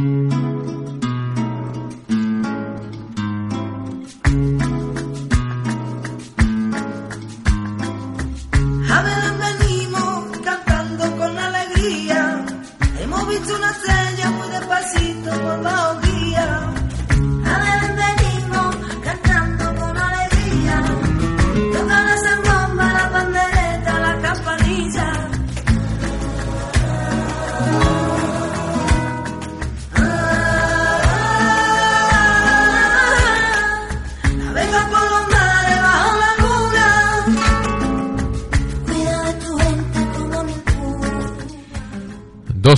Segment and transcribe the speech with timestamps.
[0.00, 0.32] cbp.gov/careers.
[0.32, 0.39] A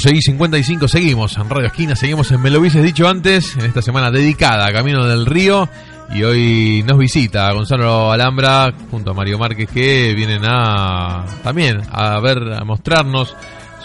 [0.02, 3.66] 12 y 55 seguimos en Radio Esquina, seguimos en Me lo hubieses dicho antes, en
[3.66, 5.68] esta semana dedicada a Camino del Río
[6.12, 12.18] y hoy nos visita Gonzalo Alhambra junto a Mario Márquez que vienen a también a
[12.18, 13.36] ver, a mostrarnos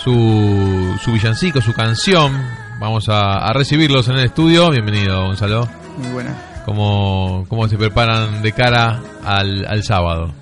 [0.04, 2.34] su, su villancico, su canción.
[2.80, 4.72] Vamos a, a recibirlos en el estudio.
[4.72, 5.70] Bienvenido Gonzalo.
[6.00, 6.36] Muy buena.
[6.66, 10.34] ¿Cómo, cómo se preparan de cara al, al sábado?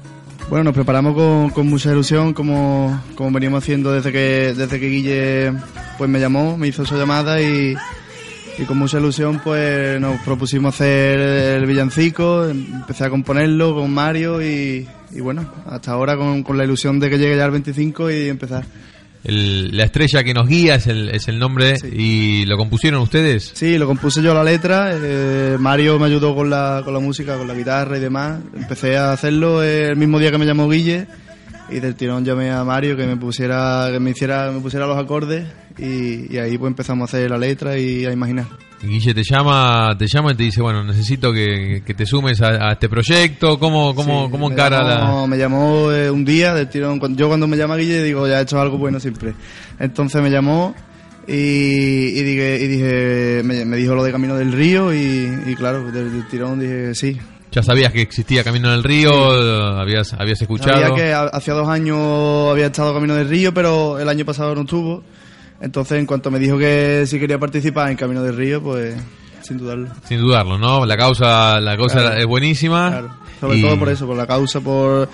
[0.49, 4.89] Bueno, nos preparamos con, con mucha ilusión, como, como veníamos haciendo desde que, desde que
[4.89, 5.53] Guille
[5.97, 7.75] pues me llamó, me hizo esa llamada y,
[8.59, 14.41] y con mucha ilusión pues nos propusimos hacer el villancico, empecé a componerlo con Mario
[14.41, 18.11] y, y bueno, hasta ahora con, con la ilusión de que llegue ya el 25
[18.11, 18.65] y empezar.
[19.25, 21.87] El- la estrella que nos guía es el, es el nombre Sí.
[21.91, 23.51] y lo compusieron ustedes.
[23.53, 27.37] Sí, lo compuse yo la letra, eh, Mario me ayudó con la, con la música,
[27.37, 28.39] con la guitarra y demás.
[28.55, 31.07] Empecé a hacerlo el mismo día que me llamó Guille
[31.69, 34.97] y del tirón llamé a Mario que me pusiera, que me hiciera, me pusiera los
[34.97, 35.45] acordes
[35.77, 38.45] y, y ahí pues empezamos a hacer la letra y a imaginar.
[38.83, 42.69] Guille te llama, te llama y te dice, bueno, necesito que, que te sumes a,
[42.69, 43.57] a este proyecto.
[43.57, 45.27] ¿Cómo, cómo, Sí, cómo me encara llamó, la...?
[45.27, 46.99] Me llamó eh, un día del tirón.
[46.99, 49.33] Cuando, yo cuando me llama Guille digo, ya he hecho algo bueno siempre.
[49.79, 50.75] Entonces me llamó
[51.27, 55.55] y, y dije, y dije me, me dijo lo de Camino del Río y, y
[55.55, 57.17] claro, del, del tirón dije sí.
[57.51, 59.31] Ya sabías que existía Camino del Río,
[59.79, 60.73] habías, habías escuchado.
[60.79, 64.53] Sabía que ha- hacía dos años había estado Camino del Río, pero el año pasado
[64.53, 65.03] no estuvo.
[65.61, 68.95] Entonces, en cuanto me dijo que si quería participar en Camino del Río, pues
[69.41, 69.89] sin dudarlo.
[70.07, 70.85] Sin dudarlo, ¿no?
[70.85, 72.17] La causa, la causa Claro.
[72.17, 72.89] es buenísima.
[72.89, 73.09] Claro.
[73.39, 75.07] Sobre y- todo por eso, por la causa, por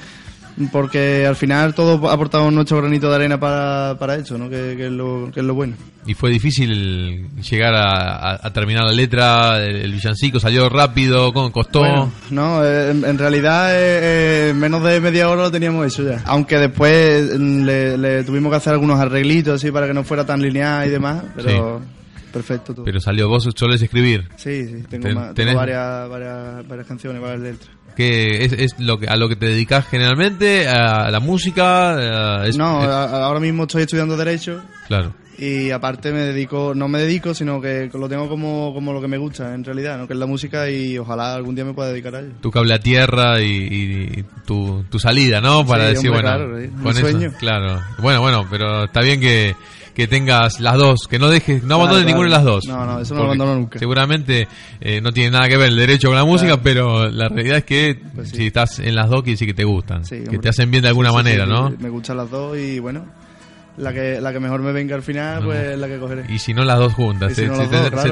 [0.72, 4.50] porque al final todos aportamos nuestro granito de arena para, para eso, ¿no?
[4.50, 5.76] Que, que es lo, que es lo bueno.
[6.06, 11.32] Y fue difícil llegar a, a- a terminar la letra, el, el villancico salió rápido,
[11.34, 11.80] ¿cómo costó?
[11.80, 15.86] Bueno, no, eh, en, en realidad eh, eh, en menos de media hora lo teníamos
[15.88, 16.22] hecho ya.
[16.26, 20.26] Aunque después mm, le, le tuvimos que hacer algunos arreglitos así para que no fuera
[20.26, 21.82] tan lineal y demás, pero
[22.34, 22.86] perfecto todo.
[22.86, 24.28] Pero salió, vos solés escribir.
[24.38, 27.70] Sí, sí, tengo, Ten- tengo varias, varias, varias canciones, varias letras.
[27.96, 30.68] Que es, es lo que, a lo que te dedicas generalmente?
[30.68, 32.44] ¿A la música?
[32.46, 35.13] Eh, es- no, es- a- ahora mismo estoy estudiando Derecho claro.
[35.38, 39.07] y aparte me dedico, no me dedico, sino que lo tengo como, como lo que
[39.07, 40.07] me gusta en realidad, ¿no?
[40.07, 42.31] que es la música y ojalá algún día me pueda dedicar a ello.
[42.41, 45.66] tu cable a tierra y, y tu, tu salida, ¿no?
[45.66, 46.69] Para Sí, decir, hombre, bueno, claro, ¿eh?
[46.73, 47.34] Un con eso, sueño.
[47.40, 47.81] claro.
[48.00, 49.56] Bueno, bueno, pero está bien que,
[49.94, 52.18] que tengas las dos, que no dejes, no abandones claro.
[52.19, 52.66] ninguna de las dos.
[52.68, 53.79] No, no, eso no lo abandono nunca.
[53.79, 54.47] Seguramente
[54.79, 56.62] eh, no tiene nada que ver el derecho con la música, Claro.
[56.63, 58.38] pero la realidad es que Pues sí.
[58.38, 60.81] si estás en las dos quiere decir que te gustan, Sí, que te hacen bien
[60.84, 61.69] de alguna manera, ¿no?
[61.79, 63.06] Me gustan las dos y bueno,
[63.78, 65.46] la que, la que mejor me venga al final, No.
[65.48, 66.26] pues la que cogeré.
[66.30, 67.58] Y si no las dos juntas, si se, no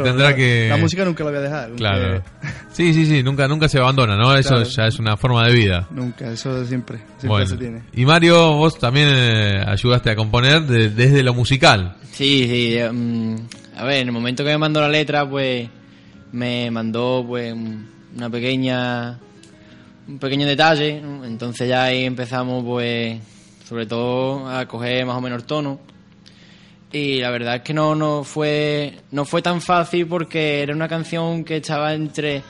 [0.04, 0.68] tendrá la- que...
[0.70, 1.72] La música nunca la voy a dejar.
[1.74, 2.24] Claro.
[2.72, 4.34] Sí, sí, sí, nunca, nunca se abandona, ¿no?
[4.38, 4.64] Eso Claro.
[4.64, 5.88] ya es una forma de vida.
[5.92, 7.46] Nunca, eso siempre, siempre Bueno.
[7.48, 7.82] se tiene.
[7.94, 11.96] Y Mario, vos también eh, ayudaste a componer de- desde lo musical.
[12.12, 12.78] Sí, sí.
[12.78, 13.36] eh, mm,
[13.78, 15.68] a ver, en el momento que me mandó la letra, pues
[16.32, 19.20] me mandó pues un- una pequeña
[20.08, 21.26] un pequeño detalle, ¿no?
[21.26, 23.20] entonces ya ahí empezamos pues
[23.70, 25.80] sobre todo a coger más o menos tono.
[26.92, 30.88] Y la verdad es que no no fue no fue tan fácil porque era una
[30.88, 32.42] canción que estaba entre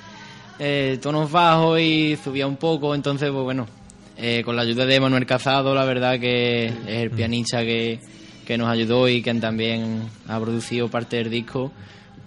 [0.59, 3.67] eh, tonos bajos y subía un poco, entonces pues bueno,
[4.17, 7.99] eh, con la ayuda de Manuel Cazado, la verdad que es el pianista que,
[8.47, 11.73] que nos ayudó y que también ha producido parte del disco,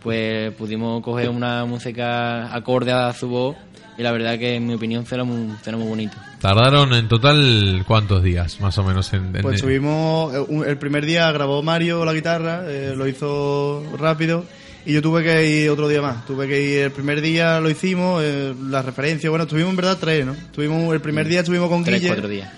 [0.03, 3.57] pues pudimos coger una música acorde a su voz
[3.99, 6.17] y la verdad que en mi opinión suena muy, suena muy bonito.
[6.41, 9.13] Tardaron en total cuántos días, más o menos.
[9.13, 13.85] En, en- Pues estuvimos, eh, el primer día grabó Mario la guitarra, eh, lo hizo
[13.99, 14.45] rápido
[14.85, 16.27] Y yo tuve que ir otro día más.
[16.27, 19.97] Tuve que ir el primer día, lo hicimos, eh, la referencia, bueno, estuvimos en verdad
[20.01, 20.33] tres, ¿no?
[20.33, 22.09] Estuvimos, el primer día estuvimos con Tres, Guille.
[22.13, 22.51] cuatro días.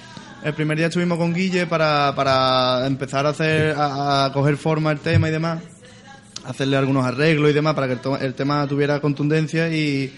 [0.43, 4.91] El primer día estuvimos con Guille para, para empezar a hacer, a, a coger forma
[4.93, 5.61] el tema y demás,
[6.47, 10.11] hacerle algunos arreglos y demás para que el, to- el tema tuviera contundencia y,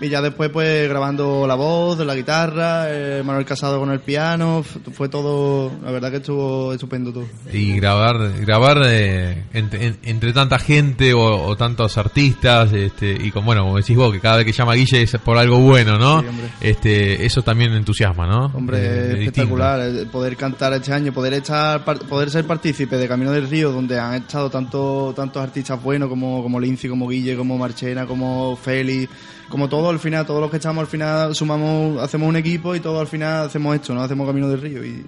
[0.00, 4.62] y ya después pues grabando la voz, la guitarra, eh, Manuel Casado con el piano,
[4.92, 7.24] fue todo, la verdad que estuvo estupendo todo.
[7.52, 13.30] Y grabar, grabar eh, entre, en- entre tanta gente o, o tantos artistas, este, y
[13.30, 15.98] con, bueno, como decís vos, que cada vez que llama Guille es por algo bueno,
[15.98, 16.20] ¿no?
[16.20, 16.26] Sí,
[16.60, 18.46] este, eso también entusiasma, ¿no?
[18.54, 19.24] Hombre, Eh, es distinto.
[19.24, 23.72] espectacular eh, poder cantar este año, poder estar, poder ser partícipe de Camino del Río,
[23.72, 28.56] donde han estado tanto, tantos artistas buenos como, como Lindsay, como Guille, como Marchena, como
[28.56, 29.08] Félix,
[29.48, 32.80] como todos al final, todos los que estamos al final sumamos, hacemos un equipo y
[32.80, 35.04] todos al final hacemos esto, no hacemos Camino del Río y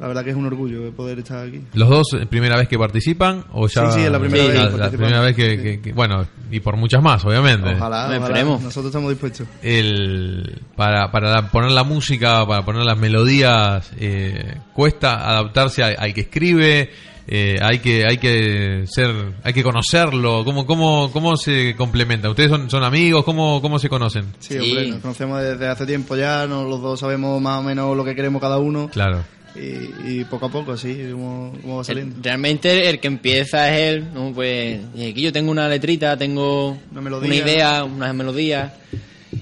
[0.00, 1.60] la verdad que es un orgullo poder estar aquí.
[1.74, 3.86] ¿Los dos eh, primera vez que participan o ya?
[3.92, 5.62] Sí, sí, es la primera Sí, vez que La, primera vez que, Sí.
[5.62, 7.68] que- que- bueno, y por muchas más, obviamente.
[7.74, 8.60] Ojalá, Nos ojalá, esperemos.
[8.62, 9.46] nosotros estamos dispuestos.
[9.62, 16.12] el para, para poner la música, para poner las melodías, eh, cuesta adaptarse a- al
[16.12, 16.90] que escribe,
[17.26, 19.10] eh, hay que hay que ser,
[19.42, 22.28] hay que conocerlo, cómo cómo cómo se complementa.
[22.28, 24.26] Ustedes son, son amigos, cómo cómo se conocen.
[24.40, 24.58] Sí, Sí.
[24.70, 28.04] hombre, nos conocemos desde hace tiempo ya, no, los dos sabemos más o menos lo
[28.04, 29.24] que queremos cada uno Claro.
[29.54, 32.16] y, y poco a poco así, cómo, cómo va saliendo.
[32.22, 34.32] Realmente el que empieza es él, ¿no?
[34.34, 37.34] Pues y aquí yo tengo una letrita, tengo Una melodía.
[37.36, 38.72] idea, unas melodías,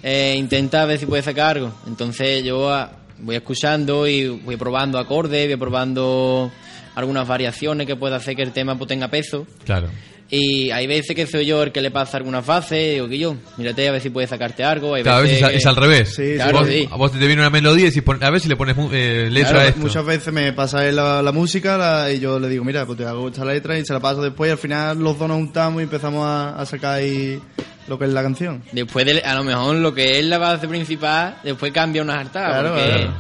[0.03, 1.75] eh, intenta ver si puede sacar algo.
[1.87, 6.51] Entonces yo ah, voy escuchando y voy probando acordes, voy probando
[6.95, 9.47] algunas variaciones que pueda hacer que el tema pues, tenga peso.
[9.65, 9.89] Claro.
[10.35, 13.37] Y hay veces que soy yo el que le pasa algunas fases, digo que yo,
[13.59, 14.95] mírate a ver si puedes sacarte algo.
[14.95, 16.15] Hay vez veces es, que- es al revés.
[16.15, 16.89] Sí, Claro, vos, sí.
[16.91, 19.29] a vos te viene una melodía y decís, pon- a ver si le pones eh,
[19.31, 19.81] letra Claro, a esto.
[19.81, 23.05] muchas veces me pasa la, la música la- y yo le digo, mira, pues te
[23.05, 25.83] hago esta letra y se la paso después y al final los dos nos juntamos
[25.83, 27.39] y empezamos a, a sacar ahí
[27.87, 28.63] lo que es la canción.
[28.73, 32.61] Después, de, a lo mejor lo que es la base principal, después cambia una hartada,
[32.61, 33.13] Claro, porque claro.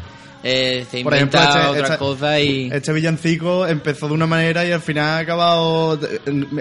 [0.43, 2.71] Eh, se Por inventa ejemplo, este- otras esta- cosas y...
[2.73, 5.99] Este villancico empezó de una manera y al final ha acabado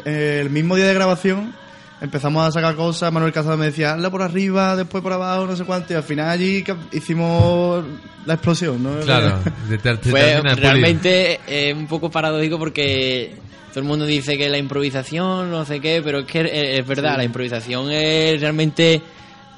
[0.06, 1.54] el mismo día de grabación.
[2.02, 5.56] Empezamos a sacar cosas, Manuel Casado me decía, hazla por arriba, después por abajo, no
[5.56, 7.86] sé cuánto, y al final allí ca- hicimos
[8.26, 9.00] la explosión, ¿no?
[9.02, 9.38] Claro.
[9.70, 10.60] te- te- te Fue termina de pulir.
[10.72, 13.36] realmente eh, un poco paradójico porque
[13.70, 16.88] todo el mundo dice que la improvisación, no sé qué, pero es que eh, es
[16.88, 19.00] verdad, la improvisación es realmente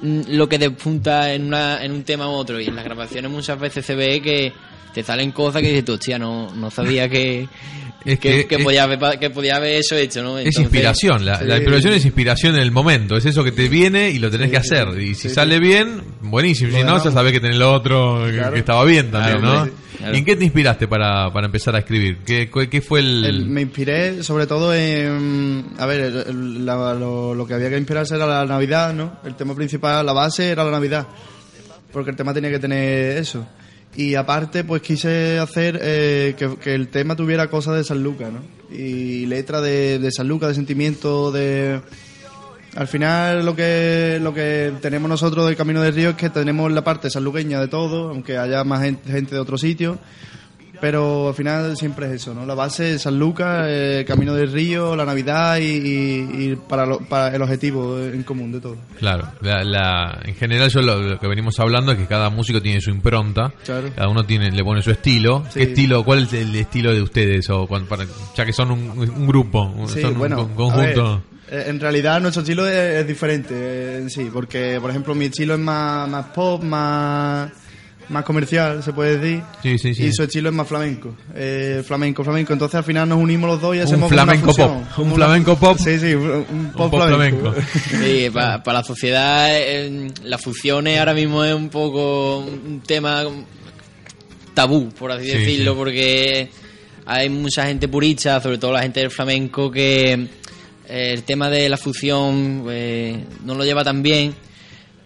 [0.01, 2.59] lo que despunta en, una, en un tema u otro.
[2.59, 4.53] Y en las grabaciones muchas veces se ve que
[4.93, 7.47] te salen cosas que dices tú, hostia, no, no sabía que,
[8.05, 10.37] Es que, que- que es- podía haber, que podía haber eso hecho, ¿no?
[10.37, 11.61] Es Entonces- inspiración, la, la Sí.
[11.61, 14.57] inspiración es inspiración en el momento, es eso que te viene y lo tenés que
[14.57, 14.87] hacer.
[14.99, 18.23] Y si Sí, sale bien, buenísimo, si Lo no, ya sabés que tenés lo otro
[18.25, 18.53] que- Claro.
[18.53, 19.71] que estaba bien también, Claro, ¿no?
[19.97, 20.13] claro.
[20.13, 22.17] ¿Y en qué te inspiraste para, para empezar a escribir?
[22.25, 23.23] ¿Qué, qué, qué fue el...?
[23.23, 25.67] El- me inspiré sobre todo en...
[25.77, 29.19] A ver, el- el- la- lo, lo que había que inspirarse era la Navidad, ¿no?
[29.23, 31.07] El tema principal, la base era la Navidad.
[31.93, 33.47] Porque el tema tenía que tener eso.
[33.95, 38.39] Y aparte, pues quise hacer eh, que, el tema tuviera cosas de San Lucas, ¿no?
[38.75, 41.79] Y letra de, de San Lucas, de sentimiento, de...
[42.75, 46.71] Al final lo que lo que tenemos nosotros del Camino del Río es que tenemos
[46.71, 49.99] la parte sanluqueña de todo, aunque haya más gente, de otros sitios,
[50.83, 52.45] pero al final siempre es eso, ¿no?
[52.45, 56.85] La base es San Lucas, eh, Camino del Río, la Navidad y, y- y para,
[56.85, 58.75] lo- para el objetivo en común de todo.
[58.99, 62.61] Claro, la, la- en general yo lo, lo que venimos hablando es que cada músico
[62.61, 63.91] tiene su impronta, Claro.
[63.95, 65.45] cada uno tiene le pone su estilo.
[65.51, 65.59] Sí.
[65.59, 68.03] ¿Qué estilo, cuál es el estilo de ustedes o cuan- para-
[68.35, 71.23] ya que son un, un grupo, Sí, son bueno, un con- conjunto?
[71.49, 75.15] ver, eh, en realidad nuestro estilo es, es diferente eh, en sí, porque por ejemplo
[75.15, 77.49] mi estilo es más, más pop, más,
[78.13, 79.43] más comercial, se puede decir.
[79.61, 80.05] Sí, sí, sí.
[80.05, 82.53] Y su estilo es más flamenco, eh, flamenco, flamenco.
[82.53, 85.05] Entonces al final nos unimos los dos y Un hacemos una flamenco fusión, pop, un
[85.07, 85.77] una- flamenco pop.
[85.77, 87.51] Sí, sí, un, un pop, pop flamenco.
[87.51, 87.69] flamenco.
[88.03, 93.23] Sí, para la sociedad eh, las fusiones ahora mismo es un poco un tema
[94.53, 95.77] tabú, por así Sí, decirlo, sí.
[95.77, 96.49] porque
[97.05, 100.27] hay mucha gente purista, sobre todo la gente del flamenco, que eh,
[100.87, 104.33] el tema de la fusión eh, no lo lleva tan bien,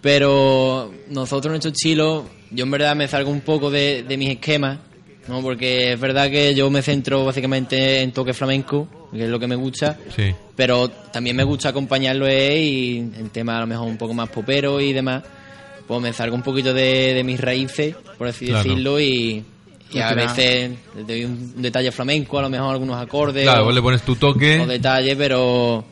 [0.01, 4.79] pero nosotros nuestro estilo, yo en verdad me salgo un poco de, de mis esquemas,
[5.27, 5.41] ¿no?
[5.41, 9.47] porque es verdad que yo me centro básicamente en toque flamenco, que es lo que
[9.47, 10.33] me gusta, Sí.
[10.55, 14.29] pero también me gusta acompañarlo eh, y en tema a lo mejor un poco más
[14.29, 15.23] popero y demás,
[15.87, 18.63] pues me salgo un poquito de, de mis raíces, por así Claro.
[18.63, 19.43] decirlo, y,
[19.93, 23.65] y a veces le doy un detalle flamenco, a lo mejor algunos acordes Claro, o,
[23.65, 24.59] vos le pones tu toque.
[24.59, 25.85] o detalle, pero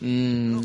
[0.00, 0.58] mm,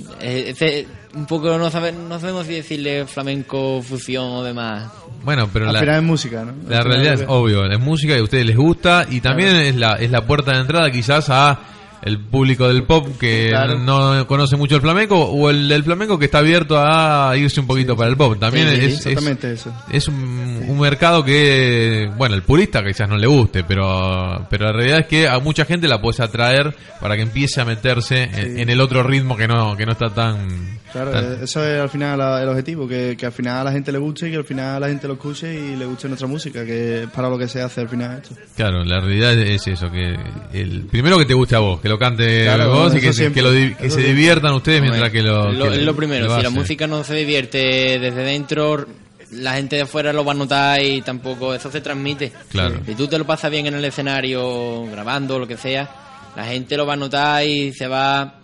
[1.15, 4.91] un poco no, sabe- no sabemos si decirle flamenco, fusión o demás.
[5.23, 6.53] Bueno, pero Al la, final es música, ¿no?
[6.67, 9.93] la realidad es obvio, es música y a ustedes les gusta y también es la
[9.95, 11.59] es la puerta de entrada quizás a
[12.03, 13.79] el público del pop que Claro.
[13.79, 17.67] no conoce mucho el flamenco o el del flamenco que está abierto a irse un
[17.67, 18.37] poquito para el pop.
[18.39, 19.73] También Sí, sí, es, sí, es- eso.
[19.91, 24.71] es un, un mercado que, bueno, el purista quizás no le guste, pero, pero la
[24.73, 28.59] realidad es que a mucha gente la puedes atraer para que empiece a meterse en,
[28.59, 30.81] en el otro ritmo que no, que no está tan...
[30.91, 33.63] Claro, tan- eh, eso es al final la- el objetivo, que, que al final a
[33.65, 36.07] la gente le guste y que al final la gente lo escuche y le guste
[36.07, 38.35] nuestra música, que es para lo que se hace al final esto.
[38.55, 40.15] Claro, la realidad es eso, que
[40.53, 43.51] el primero que te guste a vos, que lo cante Claro, vos y que, lo
[43.77, 45.51] que se diviertan ustedes mientras que lo...
[45.51, 48.85] lo, que es lo primero, lo si la música no se divierte desde dentro,
[49.31, 52.31] la gente de afuera lo va a notar y tampoco eso se transmite.
[52.49, 52.81] Claro.
[52.85, 55.89] Si tú te lo pasas bien en el escenario, grabando, lo que sea,
[56.35, 58.39] la gente lo va a notar y se va,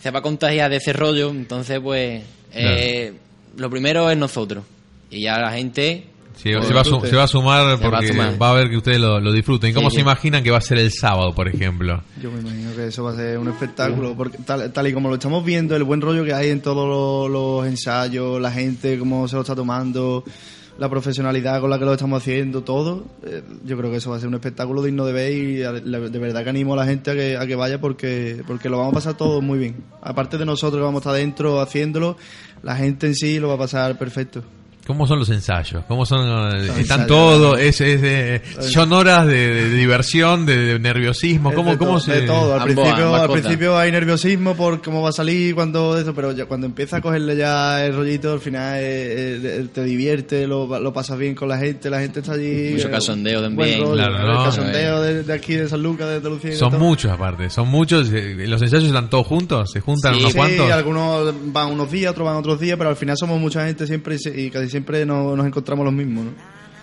[0.00, 1.30] se va a contagiar de ese rollo.
[1.30, 3.12] Entonces, pues, eh,
[3.56, 4.64] lo primero es nosotros.
[5.10, 6.04] Y ya la gente...
[6.42, 8.54] Sí, se, va a su- se va a sumar Se va a porque va a,
[8.54, 9.74] ver que ustedes lo, lo disfruten.
[9.74, 12.02] ¿Cómo Sí, se imaginan que va a ser el sábado, por ejemplo?
[12.22, 15.08] Yo me imagino que eso va a ser un espectáculo, porque tal, tal y como
[15.08, 18.98] lo estamos viendo, el buen rollo que hay en todos los, los ensayos, la gente,
[18.98, 20.22] cómo se lo está tomando,
[20.78, 24.16] la profesionalidad con la que lo estamos haciendo, todo, eh, yo creo que eso va
[24.16, 26.76] a ser un espectáculo digno de ver y a- la- de verdad que animo a
[26.76, 29.58] la gente a que, a que vaya porque, porque lo vamos a pasar todo muy
[29.58, 29.74] bien.
[30.02, 32.16] Aparte de nosotros que vamos a estar dentro haciéndolo,
[32.62, 34.44] la gente en sí lo va a pasar perfecto.
[34.88, 35.84] ¿Cómo son los ensayos?
[35.86, 36.56] ¿Cómo son?
[36.56, 37.60] eh, ¿Están todos?
[37.60, 41.52] Es, es, eh, ¿Son horas de, de diversión, de, de nerviosismo?
[41.54, 42.12] ¿Cómo, de cómo todo, se...?
[42.22, 42.54] de todo.
[42.54, 42.64] Al,
[43.30, 46.96] principio, al hay nerviosismo por cómo va a salir, cuando eso, pero ya cuando empieza
[46.96, 51.34] a cogerle ya el rollito, al final eh, eh, te divierte, lo, lo pasas bien
[51.34, 52.70] con la gente, la gente está allí.
[52.72, 53.80] Mucho eh, casondeo también.
[53.82, 54.44] rollo, Claro, el ¿no?
[54.44, 56.48] casondeo de, de aquí, de San Lucas, de Andalucía.
[56.48, 56.80] y de Son todo.
[56.80, 58.08] muchos aparte, son muchos.
[58.10, 59.70] eh, ¿Los ensayos están todos juntos?
[59.70, 60.70] ¿Se juntan Sí, unos Sí, cuantos?
[60.70, 64.16] algunos van unos días, otros van otros días, pero al final somos mucha gente siempre
[64.16, 66.30] y, y casi siempre nos, nos encontramos los mismos, ¿no?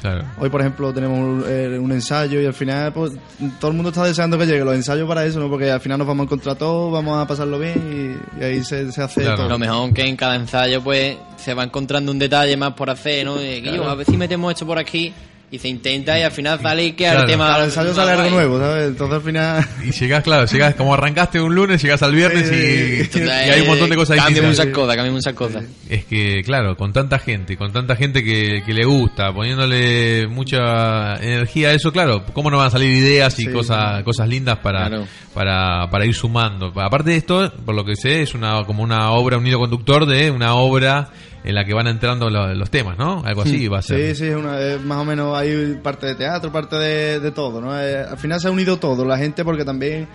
[0.02, 0.24] Claro.
[0.38, 3.14] Hoy, por ejemplo, tenemos un, eh, un ensayo y al final pues,
[3.60, 5.50] todo el mundo está deseando que llegue los ensayos para eso, ¿no?
[5.50, 8.64] Porque al final nos vamos a encontrar todos, vamos a pasarlo bien y, y ahí
[8.64, 9.38] se, se hace Claro.
[9.38, 9.50] todo.
[9.50, 13.26] Lo mejor que en cada ensayo pues se va encontrando un detalle más por hacer,
[13.26, 13.36] ¿no?
[13.36, 15.12] De, "Guillo, a ver si metemos esto por aquí
[15.52, 17.26] y se intenta y al final sale y queda Claro.
[17.26, 17.64] el tema.
[17.64, 18.88] Ensayo más sale algo nuevo, ¿sabes?
[18.88, 19.68] Entonces al final...
[19.86, 22.96] Y llegás, claro, llegás como arrancaste un lunes, llegás al viernes Sí, y, sí.
[22.98, 24.66] y Entonces, hay un montón de cosas Cambia distintas.
[24.66, 25.64] muchas cosas, cambia muchas cosas.
[25.90, 31.16] Es que, claro, con tanta gente, con tanta gente que, que le gusta, poniéndole mucha
[31.18, 33.52] energía a eso, claro, ¿cómo no van a salir ideas y Sí.
[33.52, 35.08] cosas cosas lindas para, Claro.
[35.34, 36.74] para, para ir sumando?
[36.76, 40.06] Aparte de esto, por lo que sé, es una como una obra, un hilo conductor
[40.06, 41.10] de una obra
[41.46, 43.22] en la que van entrando lo- los temas, ¿no?
[43.24, 44.16] Algo así va a ser.
[44.16, 47.32] Sí, sí, es una, es más o menos hay parte de teatro, parte de, de
[47.32, 47.80] todo, ¿no?
[47.80, 50.08] Eh, al final se ha unido todo, la gente porque también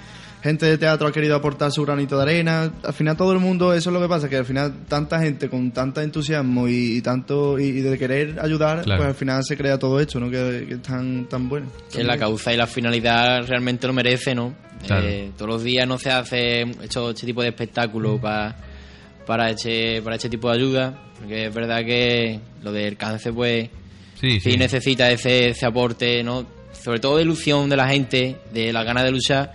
[0.42, 3.74] gente de teatro ha querido aportar su granito de arena, al final todo el mundo,
[3.74, 7.02] eso es lo que pasa, que al final tanta gente con tanta entusiasmo y, y
[7.02, 9.00] tanto y, y de querer ayudar, Claro.
[9.02, 10.30] pues al final se crea todo esto, ¿no?
[10.30, 11.66] Que, que es tan, tan bueno.
[11.92, 14.54] Que la causa y la finalidad realmente lo merece, ¿no?
[14.86, 15.06] Claro.
[15.06, 18.56] Eh, todos los días no se hace hecho este tipo de espectáculo pa- para,
[19.50, 23.68] este, para este tipo de ayuda, porque es verdad que lo del cáncer, pues,
[24.20, 24.56] Sí, sí, sí.
[24.58, 26.44] necesita ese, ese aporte, ¿no?
[26.72, 29.52] Sobre todo de ilusión de la gente, de las ganas de luchar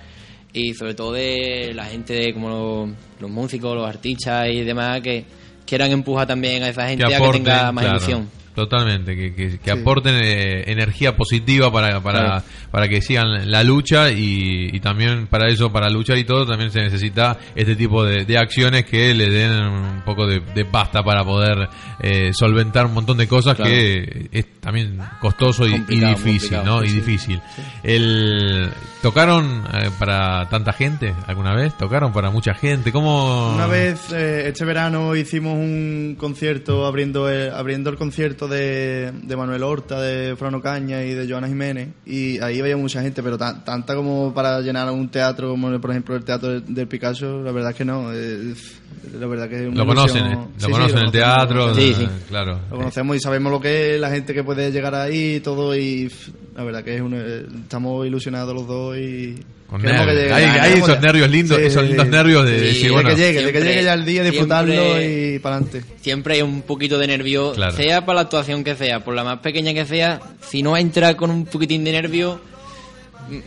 [0.52, 2.90] y sobre todo de la gente de como los,
[3.20, 5.26] los músicos, los artistas y demás que
[5.66, 8.30] quieran empujar también a esa gente a que tenga más claro, ilusión.
[8.56, 9.70] Totalmente, que, que, que Sí.
[9.70, 12.44] aporten eh, energía positiva para, para, Claro.
[12.72, 16.72] para que sigan la lucha y, y también para eso, para luchar y todo, también
[16.72, 21.04] se necesita este tipo de, de acciones que le den un poco de, de pasta
[21.04, 21.68] para poder
[22.02, 23.70] eh, solventar un montón de cosas Claro.
[23.72, 26.84] que es también costoso y, difícil, ¿no?
[26.84, 26.96] Y sí.
[26.96, 27.42] difícil.
[27.84, 28.70] El,
[29.02, 31.78] ¿Tocaron eh, para tanta gente alguna vez?
[31.78, 32.92] ¿Tocaron para mucha gente?
[32.92, 33.54] ¿Cómo...?
[33.54, 39.36] Una vez, eh, este verano, hicimos un concierto abriendo el, abriendo el concierto de, de
[39.36, 41.90] Manuel Horta, de Frano Caña y de Joana Jiménez.
[42.06, 45.92] Y ahí había mucha gente, pero tan- tanta como para llenar un teatro, como por
[45.92, 48.12] ejemplo el teatro del, Picasso, la verdad es que no.
[48.14, 48.54] eh,
[49.20, 51.92] la verdad que es una Lo conocen, eh, lo sí, conocen en el teatro, Sí,
[51.92, 52.08] eh, sí.
[52.30, 52.60] claro.
[52.72, 55.76] Lo conocemos y sabemos lo que es, la gente que puede llegar ahí y todo.
[55.76, 56.12] Y
[56.56, 59.36] la verdad que es un, eh, estamos ilusionados los dos y.
[59.82, 60.16] Con nervios.
[60.16, 60.34] llegue.
[60.34, 61.00] Hay, hay esos ya.
[61.00, 62.12] nervios lindos, Sí, esos lindos sí.
[62.12, 64.24] nervios de Sí, decir, de bueno, que llegue, de que siempre- llegue ya el día,
[64.24, 65.82] disfrutarlo siempre- y para adelante.
[66.02, 67.76] Siempre hay un poquito de nervio, Claro.
[67.76, 71.16] sea para la actuación que sea, por la más pequeña que sea, si no entra
[71.18, 72.40] con un poquitín de nervio,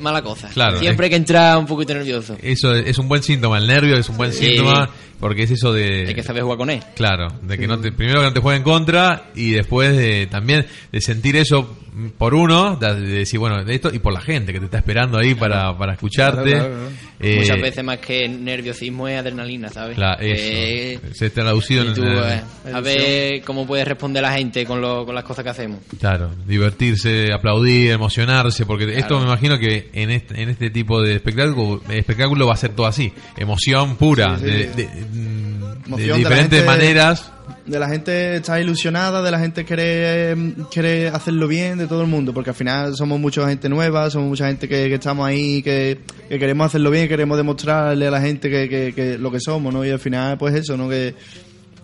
[0.01, 0.49] mala cosa.
[0.49, 2.37] Claro, Siempre hay que entrar un poquito nervioso.
[2.43, 4.47] eso es un buen síntoma, el nervio es un buen Sí.
[4.47, 4.89] síntoma
[5.21, 6.07] porque es eso de...
[6.07, 6.81] Hay que saber jugar con él.
[6.95, 10.27] Claro, de que no te, primero que no te juegue en contra y después de
[10.29, 11.77] también de sentir eso
[12.17, 14.79] por uno, de, de decir, bueno, de esto y por la gente que te está
[14.79, 16.51] esperando ahí para, para escucharte.
[16.51, 17.08] Claro, claro, claro.
[17.21, 19.97] Eh, Muchas veces más que nerviosismo es adrenalina, ¿sabes?
[19.97, 21.01] Claro, eso.
[21.15, 25.05] Se está traducido en tú, eh, a ver cómo puede responder la gente con, lo-
[25.05, 25.81] con las cosas que hacemos.
[25.99, 31.17] Claro, divertirse, aplaudir, emocionarse, porque esto me imagino que en este, en este tipo de
[31.17, 34.51] espectáculo, espectáculo va a ser todo así, emoción pura, Sí, sí.
[34.51, 37.33] de, de- mm, de Emoción de la diferentes gente- maneras.
[37.67, 40.35] De la gente está ilusionada, de la gente quiere,
[40.71, 44.29] quiere hacerlo bien, de todo el mundo, porque al final somos mucha gente nueva, somos
[44.29, 48.21] mucha gente que, que estamos ahí, que, que queremos hacerlo bien, queremos demostrarle a la
[48.21, 49.85] gente que- que lo que somos, ¿no?
[49.85, 50.89] Y al final, pues eso, ¿no?
[50.89, 51.15] Que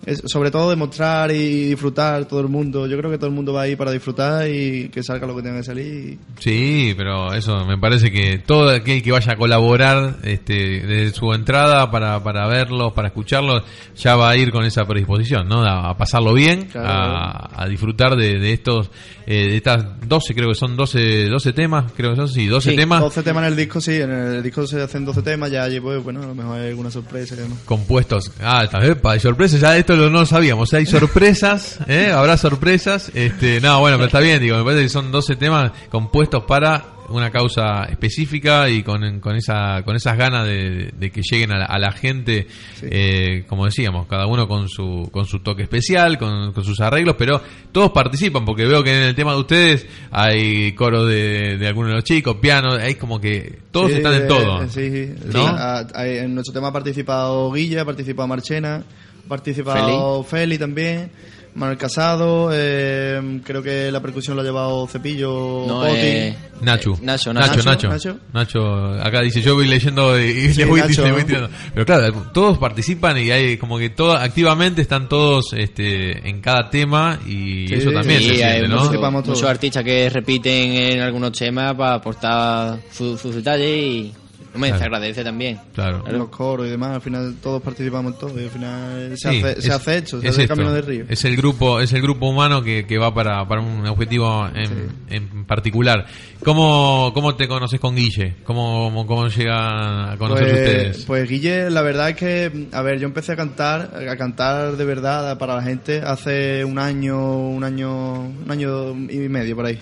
[0.05, 2.87] es sobre todo demostrar y disfrutar todo el mundo.
[2.87, 5.41] Yo creo que todo el mundo va ahí para disfrutar y que salga lo que
[5.43, 6.17] tenga que salir.
[6.39, 11.33] Sí, pero eso me parece que todo aquel que vaya a colaborar este, desde su
[11.33, 13.63] entrada para, para verlos, para escucharlos,
[13.95, 15.63] ya va a ir con esa predisposición, ¿no?
[15.63, 16.87] A, a pasarlo bien, Claro.
[16.87, 18.91] a, a disfrutar de, de estos,
[19.27, 22.71] eh, de estas 12, creo que son 12, 12 temas, creo que son, sí, 12
[22.71, 25.51] Sí, temas 12 temas en el disco, sí, en el disco se hacen 12 temas,
[25.51, 27.59] ya allí, pues bueno, a lo mejor hay alguna sorpresa demás.
[27.65, 28.31] compuestos.
[28.41, 32.11] Ah, epa, hay sorpresas, ya esto lo, no lo sabíamos, hay sorpresas, ¿eh?
[32.11, 33.11] Habrá sorpresas.
[33.13, 36.94] Este, no, bueno, pero está bien, digo, me parece que son 12 temas compuestos para
[37.09, 41.59] una causa específica y con, con esa con esas ganas de, de que lleguen a
[41.59, 42.47] la, a la gente,
[42.81, 47.15] eh, como decíamos, cada uno con su con su toque especial, con, con sus arreglos,
[47.17, 51.67] pero todos participan, porque veo que en el tema de ustedes hay coro de, de
[51.67, 54.67] algunos de los chicos, piano, hay como que todos Sí, están en eh, todo.
[54.69, 55.13] Sí, sí.
[55.33, 55.45] ¿No?
[55.47, 58.83] Ah, hay- en nuestro tema ha participado Guilla, ha participado Marchena,
[59.25, 61.11] ha participado Feli, también,
[61.55, 65.93] Manuel Casado, eh, creo que la percusión la ha llevado Cepillo, No, Poti.
[65.95, 66.93] eh, Nacho.
[66.93, 67.63] eh, Nacho, Nacho, Nacho.
[67.63, 68.17] Nacho, Nacho.
[68.33, 68.91] Nacho.
[69.01, 71.03] acá dice, yo voy leyendo y, Sí, le, voy, Nacho.
[71.05, 71.49] le voy tirando.
[71.73, 76.69] Pero claro, todos participan y hay como que todo, activamente están todos este, en cada
[76.69, 79.11] tema y Sí, eso también Sí, se siente, ¿no?
[79.11, 84.13] muchos artistas que repiten en algunos temas para aportar sus su detalles y
[84.55, 84.79] hombre, Claro.
[84.79, 85.59] se agradece también.
[85.73, 86.03] Claro.
[86.07, 89.17] en los coros y demás, al final todos participamos en todo y al final se,
[89.17, 91.05] Sí, hace, se es- hace hecho, se es hace el camino del río.
[91.09, 94.65] Es el grupo, es el grupo humano que, que va para, para un objetivo en,
[94.65, 94.73] Sí.
[95.15, 96.05] en particular.
[96.43, 98.35] ¿Cómo, ¿Cómo te conoces con Guille?
[98.43, 101.05] ¿Cómo, cómo, cómo llegan a conocer pues, ustedes?
[101.05, 104.85] Pues Guille, la verdad es que, a ver, yo empecé a cantar, a cantar de
[104.85, 109.79] verdad para la gente hace un año, un año, un año y medio por ahí,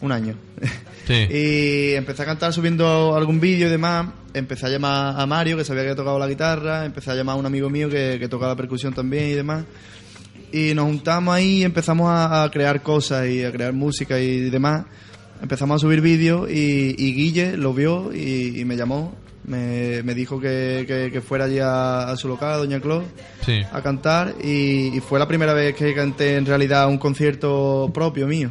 [0.00, 0.34] un año.
[1.06, 1.14] Sí.
[1.30, 4.08] Y empecé a cantar subiendo algún vídeo y demás.
[4.34, 6.84] Empecé a llamar a Mario, que sabía que tocaba la guitarra.
[6.84, 9.64] Empecé a llamar a un amigo mío que, que toca la percusión también y demás.
[10.52, 14.50] Y nos juntamos ahí y empezamos a, a crear cosas y a crear música y
[14.50, 14.84] demás.
[15.42, 19.14] Empezamos a subir vídeos y, y Guille lo vio y, y me llamó.
[19.44, 23.04] Me, me dijo que, que- que fuera allí a, a su local, a Doña Clos,
[23.44, 23.60] Sí.
[23.72, 24.34] a cantar.
[24.42, 28.50] Y, y fue la primera vez que canté en realidad un concierto propio mío.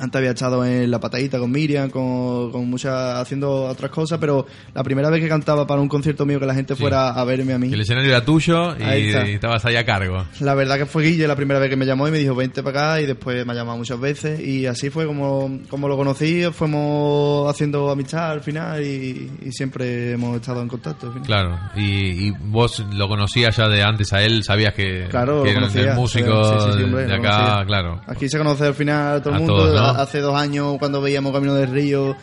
[0.00, 4.46] Antes había estado en La Patadita con Miriam, con, con muchas, haciendo otras cosas, pero
[4.74, 6.80] la primera vez que cantaba para un concierto mío que la gente Sí.
[6.80, 7.68] fuera a verme a mí.
[7.68, 10.24] Que el escenario era tuyo y, y estabas ahí a cargo.
[10.40, 12.62] La verdad que fue Guille la primera vez que me llamó y me dijo vente
[12.62, 15.96] para acá y después me ha llamado muchas veces y así fue como, como lo
[15.96, 21.06] conocí, fuimos haciendo amistad al final y, y siempre hemos estado en contacto.
[21.06, 21.26] al final.
[21.26, 25.50] Claro, y, y vos lo conocías ya de antes a él, sabías que, Claro, que
[25.52, 25.90] lo conocía.
[25.90, 28.00] el músico Sí, sí, de acá, claro.
[28.06, 29.54] Aquí se conoce al final todo el mundo.
[29.56, 29.87] todos, ¿no?
[29.88, 32.16] Ha- Hace dos años cuando veíamos Camino del Río,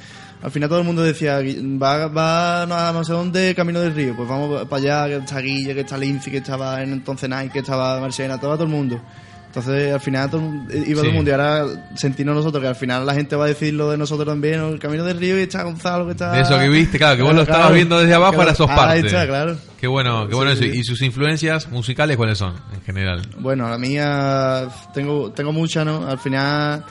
[0.43, 1.39] al final todo el mundo decía,
[1.81, 5.39] va, va a no sé dónde Camino del Río, pues vamos para allá, que está
[5.39, 8.69] Guille, que está Lindsay, que estaba en entonces Nike, que estaba Marcena, todo, todo el
[8.69, 9.01] mundo.
[9.47, 11.07] Entonces al final todo, mundo- iba todo Sí.
[11.07, 13.89] el mundo y ahora sentimos nosotros que al final la gente va a decir lo
[13.89, 14.67] de nosotros también, ¿no?
[14.67, 16.33] el Camino del Río y está Gonzalo que está...
[16.33, 18.75] De eso que viste, claro, que vos lo estabas viendo desde abajo, ahora sos Ahí
[18.75, 19.07] parte.
[19.07, 19.55] está, claro.
[19.79, 20.61] Qué bueno, qué bueno eso.
[20.61, 20.71] sí.
[20.73, 23.21] ¿Y sus influencias musicales cuáles son, en general?
[23.39, 26.05] Bueno, la mía tengo, tengo muchas, ¿no?
[26.05, 26.83] Al final,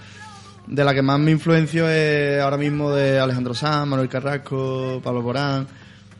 [0.66, 5.22] de la que más me influencio es ahora mismo de Alejandro Sanz, Manuel Carrasco, Pablo
[5.22, 5.66] Borán.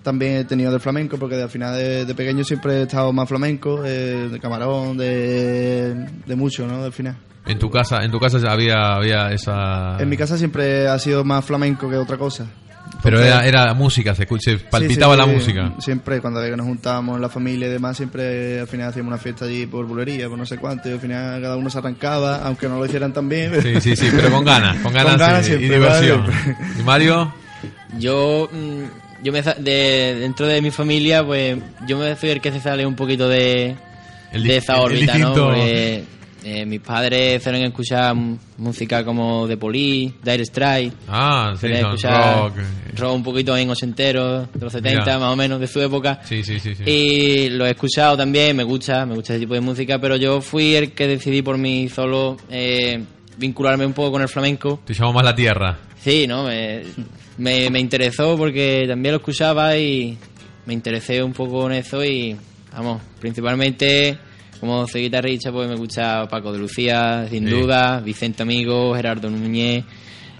[0.03, 3.27] También he tenido del flamenco, porque al final de, de pequeño siempre he estado más
[3.27, 5.95] flamenco, eh, de camarón, de,
[6.27, 6.85] de mucho, ¿no?
[6.85, 7.17] Al final.
[7.47, 9.97] En tu casa, en tu casa ya había, había esa.
[9.99, 12.47] En mi casa siempre ha sido más flamenco que otra cosa.
[13.03, 15.31] Pero era, era música, se, se palpitaba sí, la sí.
[15.31, 15.73] música.
[15.79, 19.45] Siempre, cuando nos juntábamos en la familia y demás, siempre al final hacíamos una fiesta
[19.45, 22.69] allí por bulería, por no sé cuánto, y al final cada uno se arrancaba, aunque
[22.69, 23.53] no lo hicieran tan bien.
[23.63, 26.25] Sí, sí, sí, pero con ganas, con ganas, Con ganas y- diversión.
[26.79, 27.35] ¿Y Mario?
[27.99, 32.53] Yo, mm, yo me, de, dentro de mi familia, pues yo me soy el que
[32.53, 33.77] se sale un poquito de,
[34.33, 35.35] El de esa el órbita, ¿no?
[35.35, 36.05] Porque
[36.45, 38.15] eh, mis padres suelen escuchar
[38.59, 40.93] música como The Police, Dire Strike.
[41.09, 42.57] Ah, sí, escuchar rock.
[42.99, 45.19] rock un poquito en ochenteros, de los 70 Mira.
[45.19, 46.21] más o menos, de su época.
[46.23, 46.75] Sí, sí, sí.
[46.75, 46.83] sí.
[46.85, 50.43] Y lo he escuchado también, me gusta, me gusta ese tipo de música, pero yo
[50.43, 53.03] fui el que decidí por mí solo eh,
[53.39, 54.81] vincularme un poco con el flamenco.
[54.85, 55.79] Te llamó más la tierra.
[55.99, 56.45] Sí, ¿no?
[56.45, 56.83] Me,
[57.39, 60.19] me, me interesó porque también lo escuchaba y
[60.67, 62.37] me interesé un poco en eso y,
[62.73, 64.19] vamos, principalmente
[64.61, 67.55] como soy guitarrista, pues me gusta Paco de Lucía, sin Sí.
[67.55, 69.85] duda, Vicente Amigo, Gerardo Núñez,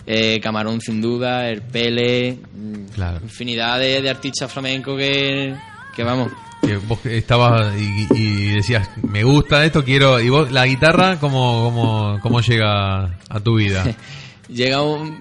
[0.07, 3.21] eh, Camarón, sin duda, El Pele, mm, Claro.
[3.23, 5.55] infinidad de, de artistas flamencos que,
[5.97, 6.31] que, vamos,
[6.63, 10.19] Que vos estabas y, y decías, me gusta esto, quiero...
[10.21, 13.85] ¿Y vos, la guitarra, cómo, cómo, cómo llega a tu vida?
[14.49, 15.21] llega un,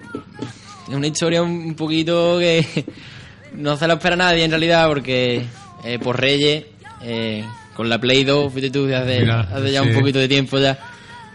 [0.88, 2.84] una historia un poquito que
[3.54, 5.44] no se lo espera nadie en realidad porque
[5.84, 6.64] eh, por Reyes
[7.02, 9.88] eh, con la Play 2 fíjate tú hace, Mira, hace ya sí.
[9.88, 10.78] un poquito de tiempo ya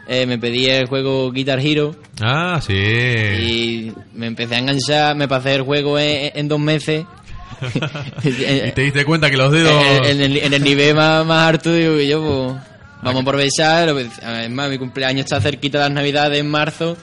[0.07, 1.95] eh, me pedí el juego Guitar Hero.
[2.19, 2.73] Ah, sí.
[2.73, 7.05] y me empecé a enganchar me pasé el juego en, en dos meses.
[8.23, 9.71] Y te diste cuenta que los dedos...
[10.03, 12.63] en, en el, en el nivel más, más alto digo que yo pues
[13.01, 16.97] vamos a aprovechar lo- además mi cumpleaños está cerquita de las navidades en marzo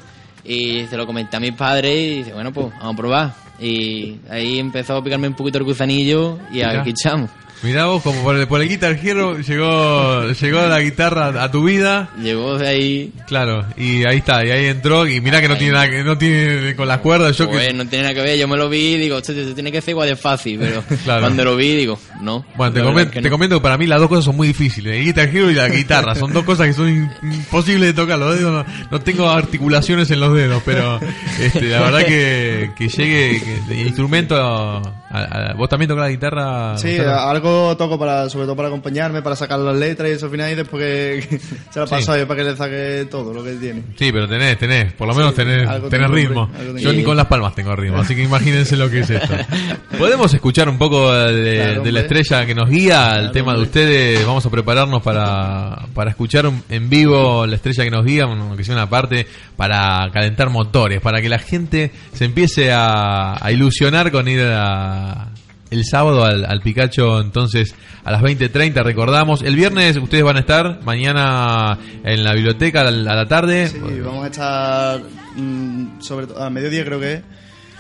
[0.45, 4.17] y se lo comenté a mis padres y dice bueno pues vamos a probar y
[4.31, 7.31] ahí empezó a picarme un poquito el gusanillo y aquí echamos
[7.63, 11.65] Mirá vos, como por el, por el Guitar Hero llegó, llegó la guitarra a tu
[11.65, 15.57] vida, llegó de ahí claro, y ahí está, y ahí entró, y mirá que no
[15.57, 17.73] tiene nada que, no tiene con las cuerdas, yo pues que...
[17.73, 19.81] no tiene nada que ver yo me lo vi y digo "Hostia, esto tiene que
[19.81, 21.23] ser igual de fácil pero Claro.
[21.23, 23.35] cuando lo vi digo no Bueno, te, la comen- verdad es que te no.
[23.35, 25.69] comento que para mí las dos cosas son muy difíciles, el Guitar Hero y la
[25.69, 30.11] guitarra, son dos cosas que son imposibles de tocar, los dedos no, no tengo articulaciones
[30.11, 31.01] en los dedos, pero
[31.41, 34.83] este, la verdad que, que llegue que el instrumento,
[35.17, 37.21] a- a- vos también tocas la guitarra, Sí, Gonzalo?
[37.21, 40.53] algo toco para, sobre todo para acompañarme, para sacar las letras y eso al final
[40.53, 41.39] y después que,
[41.71, 42.21] se la paso Sí.
[42.21, 43.83] a para que le saque todo lo que tiene.
[43.97, 46.51] Sí, pero tenés, tenés, por lo menos tenés, algo tenés tengo, ritmo.
[46.79, 47.05] Yo ni Sí.
[47.05, 49.35] con las palmas tengo ritmo, así que imagínense lo que es esto.
[49.99, 52.01] ¿Podemos escuchar un poco de, de Claro, la hombre.
[52.01, 54.27] estrella que nos guía al Claro, tema de ustedes?
[54.27, 58.65] Vamos a prepararnos para, para escuchar un- en vivo la estrella que nos guía, aunque
[58.65, 59.27] sea una parte,
[59.57, 65.06] para calentar motores, para que la gente se empiece a, a ilusionar con ir a-
[65.71, 69.43] el sábado al, al Picacho, entonces a las 20.30 recordamos.
[69.43, 73.69] El viernes ustedes van a estar, mañana en la biblioteca a la, a la tarde.
[73.69, 75.01] Sí, vamos a estar
[75.37, 77.23] mm, sobre a mediodía creo que.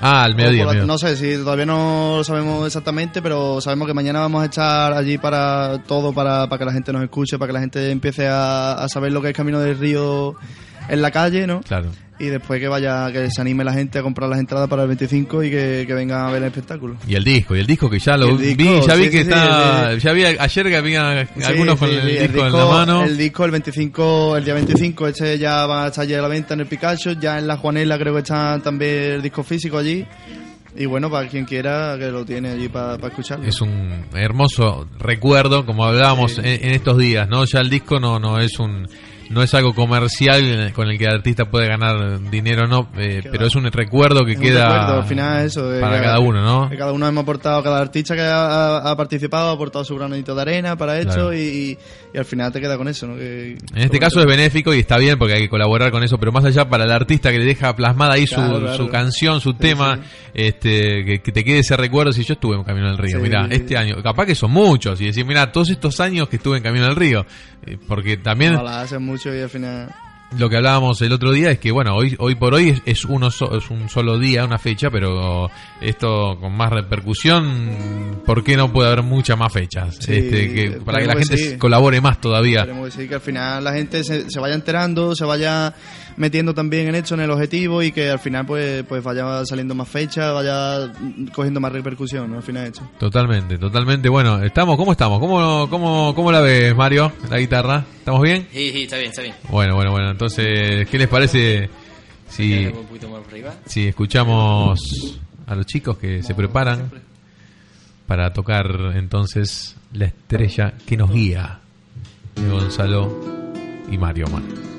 [0.01, 0.67] Ah, al mediodía.
[0.67, 4.47] la- no sé si todavía no lo sabemos exactamente, pero sabemos que mañana vamos a
[4.47, 7.91] estar allí para todo, para, para que la gente nos escuche, para que la gente
[7.91, 10.35] empiece a, a saber lo que es Camino del Río
[10.89, 11.61] en la calle, ¿no?
[11.61, 11.91] Claro.
[12.19, 14.89] Y después que vaya, que se anime la gente a comprar las entradas para el
[14.89, 16.97] 25 y que, que vengan a ver el espectáculo.
[17.07, 19.17] Y el disco, y el disco que ya lo vi, disco, ya vi sí, que
[19.19, 23.05] sí, está, sí, ya vi ayer que había algunos con el, disco en la mano.
[23.05, 26.29] El disco el 25, el día 25, este ya va a estar ya a la
[26.29, 29.77] venta en el Picacho, ya en la Juanela creo que está también el disco físico
[29.77, 30.07] allí.
[30.79, 33.47] Y bueno, para quien quiera que lo tiene allí para, para escucharlo.
[33.47, 37.45] Es un hermoso recuerdo, como hablábamos en, en estos días, ¿no?
[37.45, 38.87] Ya el disco no, no es un
[39.31, 43.43] no es algo comercial con el que el artista puede ganar dinero, no, eh, pero
[43.43, 43.47] va.
[43.49, 46.69] es un recuerdo que Es queda recuerdo, al final eso, de para cada uno, ¿no?
[46.71, 50.43] que cada uno hemos aportado, cada artista que ha, participado ha aportado su granito de
[50.43, 51.35] arena para esto Claro.
[51.35, 51.79] y,
[52.15, 53.17] y al final te queda con eso, ¿no?
[53.17, 56.19] Que- En este caso es benéfico y está bien porque hay que colaborar con eso,
[56.19, 59.41] pero más allá para el artista que le deja plasmada ahí su, Claro, su canción,
[59.41, 60.03] su Sí, tema, sí.
[60.35, 63.23] este que, que te quede ese recuerdo si yo estuve en Camino del Río, Sí,
[63.23, 66.59] mira, este año, capaz que son muchos y decir, mira, todos estos años que estuve
[66.59, 67.27] en Camino del Río,
[67.67, 69.95] eh, porque también Ojalá mucho y al final...
[70.39, 73.05] lo que hablábamos el otro día es que bueno hoy hoy por hoy es, es
[73.05, 75.49] uno so- es un solo día una fecha pero
[75.81, 80.71] esto con más repercusión por qué no puede haber muchas más fechas Sí, este, que,
[80.85, 81.57] para que la gente sí.
[81.59, 82.67] colabore más todavía.
[82.67, 85.73] Que sí, que al final la gente se, se vaya enterando, se vaya
[86.17, 89.75] metiendo también en esto, en el objetivo y que al final pues pues vaya saliendo
[89.75, 90.93] más fechas, vaya
[91.35, 92.39] cogiendo más repercusión, ¿no?
[92.39, 92.83] Al final esto.
[92.99, 94.09] totalmente totalmente.
[94.09, 98.71] Bueno estamos cómo estamos cómo cómo cómo la ves Mario la guitarra estamos bien sí,
[98.73, 99.35] sí, está bien, está bien.
[99.51, 100.11] Bueno bueno bueno.
[100.11, 101.69] Entonces qué les parece
[102.29, 102.69] si
[103.67, 106.91] si escuchamos a los chicos que se preparan
[108.07, 111.61] para tocar entonces la estrella que nos guía
[112.35, 113.21] de Gonzalo
[113.91, 114.76] y Mario Man.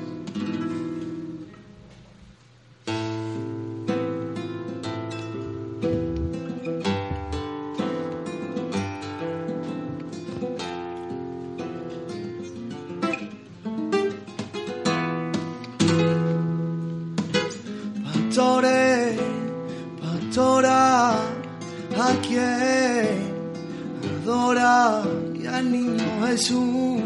[24.28, 25.02] Adora
[25.34, 27.00] y al niño Jesús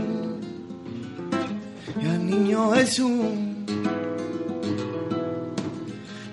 [2.00, 3.26] y al niño Jesús.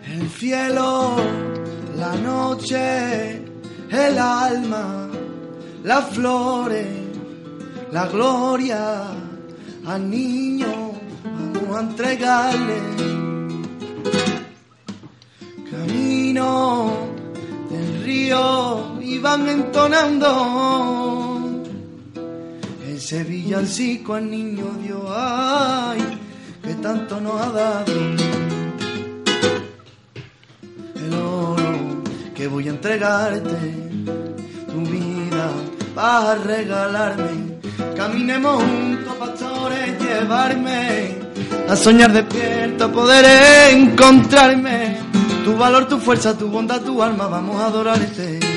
[0.07, 1.15] El cielo,
[1.95, 3.43] la noche,
[3.91, 5.09] el alma,
[5.83, 6.87] las flores,
[7.91, 9.03] la gloria
[9.85, 12.79] al niño vamos a entregarle.
[15.69, 16.93] Camino
[17.69, 20.27] del río iban entonando
[22.87, 25.99] ese villancico al niño Dios, ay,
[26.61, 27.93] que tanto nos ha dado.
[30.95, 32.03] El oro
[32.35, 33.57] que voy a entregarte,
[34.71, 35.49] tu vida
[35.95, 37.59] vas a regalarme.
[37.95, 41.17] Caminemos juntos, pastores, llevarme
[41.67, 43.25] a soñar despierto, a poder
[43.71, 44.97] encontrarme.
[45.43, 48.48] Tu valor, tu fuerza, tu bondad, tu alma, vamos a adorarte.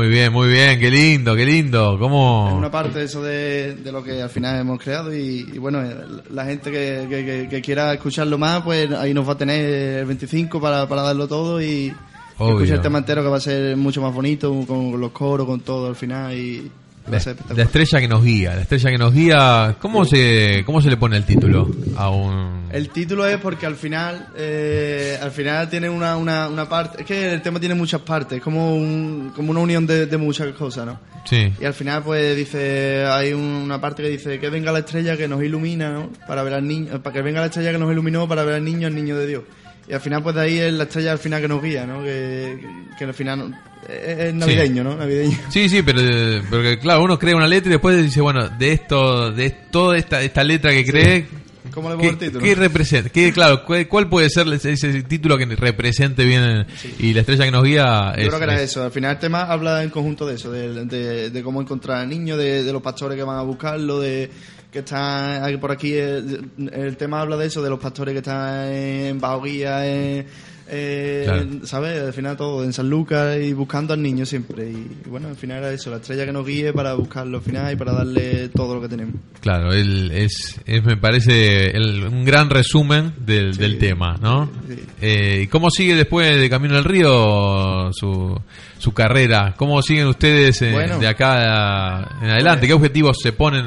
[0.00, 1.92] Muy bien, muy bien, qué lindo, qué lindo.
[1.94, 2.56] Es ¿Cómo?
[2.56, 5.82] una parte eso de, de lo que al final hemos creado y, y bueno,
[6.30, 9.64] la gente que, que- que- que quiera escucharlo más, pues ahí nos va a tener
[10.00, 11.92] el 25 para, para darlo todo y,
[12.32, 15.60] escuchar el tema entero que va a ser mucho más bonito, con, los coros, con
[15.60, 16.70] todo al final y
[17.10, 19.76] La, estrella que nos guía, la estrella que nos guía.
[19.80, 22.59] ¿Cómo se, cómo se le pone el título a un?
[22.72, 27.06] El título es porque al final, eh, al final tiene una, una, una parte, es
[27.06, 30.52] que el tema tiene muchas partes, es como, un, como una unión de, de muchas
[30.54, 31.00] cosas, ¿no?
[31.24, 35.16] Sí, Y al final, pues dice, hay una parte que dice que venga la estrella
[35.16, 36.10] que nos ilumina, ¿no?
[36.26, 38.64] Para ver al niño, para que venga la estrella que nos iluminó para ver al
[38.64, 39.42] niño, al niño de Dios.
[39.88, 42.02] Y al final, pues de ahí es la estrella al final que nos guía, ¿no?
[42.02, 44.96] Que, que, que al final es, es navideño, ¿no?
[44.96, 45.36] Navideño.
[45.50, 46.00] sí, sí, pero,
[46.48, 49.98] pero que, claro, uno crea una letra y después dice, bueno, de esto, de toda
[49.98, 51.26] esta, esta letra que cree,
[51.74, 52.44] ¿Cómo le pongo ¿qué, el título?
[52.44, 53.10] qué representa?
[53.10, 56.66] ¿Qué, claro, cuál, puede ser ese, ese título que represente bien
[56.98, 58.12] y la estrella que nos guía?
[58.16, 58.84] Yo es- creo que era es- eso.
[58.84, 62.08] Al final el tema habla en conjunto de eso, de, de- de cómo encontrar al
[62.08, 64.30] niño, de, de los pastores que van a buscarlo, de
[64.72, 65.92] que están por aquí.
[65.94, 70.26] El, el tema habla de eso, de los pastores que están en Baoguía, en,
[70.70, 71.46] eh, Claro.
[71.64, 72.00] ¿sabes?
[72.02, 74.70] Al final todo, en San Lucas y buscando al niño siempre.
[74.70, 77.72] Y, bueno, al final era eso, la estrella que nos guíe para buscarlo al final
[77.72, 79.14] y para darle todo lo que tenemos.
[79.40, 83.60] Claro, él es, es, me parece el- un gran resumen del, Sí.
[83.60, 84.50] del tema, ¿no?
[84.68, 84.76] Sí.
[85.00, 88.40] Eh, ¿y ¿Cómo sigue después de Camino al Río su,
[88.78, 89.54] su carrera?
[89.56, 90.98] ¿Cómo siguen ustedes eh, Bueno.
[90.98, 92.66] de acá en adelante?
[92.66, 93.64] ¿Qué objetivos se ponen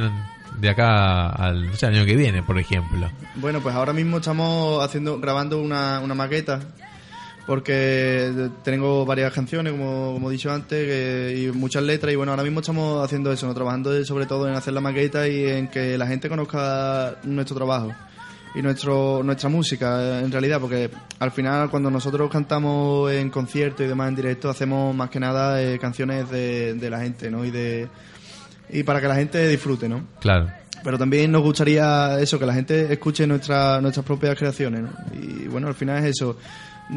[0.60, 3.10] de acá al año que viene, por ejemplo?
[3.36, 6.62] Bueno, pues ahora mismo estamos haciendo, grabando una, una maqueta
[7.46, 12.32] porque tengo varias canciones, como, como he dicho antes, que- y muchas letras y bueno,
[12.32, 13.54] ahora mismo estamos haciendo eso, ¿no?
[13.54, 17.92] trabajando sobre todo en hacer la maqueta y en que la gente conozca nuestro trabajo
[18.56, 23.90] y nuestro nuestra música en realidad, porque al final cuando nosotros cantamos en conciertos y
[23.90, 27.44] demás en directo hacemos más que nada eh, canciones de, de la gente, ¿no?
[27.44, 27.88] Y de
[28.70, 30.06] y para que la gente disfrute, ¿no?
[30.20, 30.50] Claro.
[30.84, 34.90] Pero también nos gustaría eso, que la gente escuche nuestra, nuestras propias creaciones, ¿no?
[35.14, 36.38] Y bueno, al final es eso.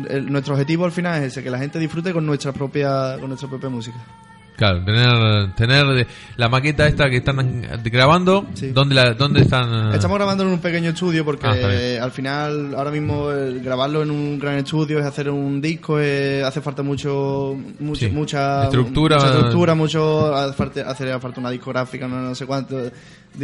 [0.09, 3.29] El- nuestro objetivo al final es ese, que la gente disfrute con nuestra propia, con
[3.29, 3.97] nuestra propia música.
[4.57, 6.07] Claro, tener, tener
[6.39, 8.69] la maqueta esta que están grabando, Sí.
[8.71, 9.93] ¿dónde, la, ¿dónde están?
[9.93, 11.47] Estamos grabando en un pequeño estudio porque
[12.01, 16.01] Ah, al final, ahora mismo, el grabarlo en un gran estudio es hacer un disco,
[16.01, 18.11] eh, hace falta mucho, mucho Sí.
[18.11, 19.17] mucha Estructura.
[19.17, 22.79] mucha, estructura, mucho, hace falta, hace falta una discográfica, no, no sé cuánto,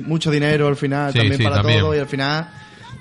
[0.07, 1.81] mucho dinero al final Sí, también para también.
[1.81, 2.49] todo y al final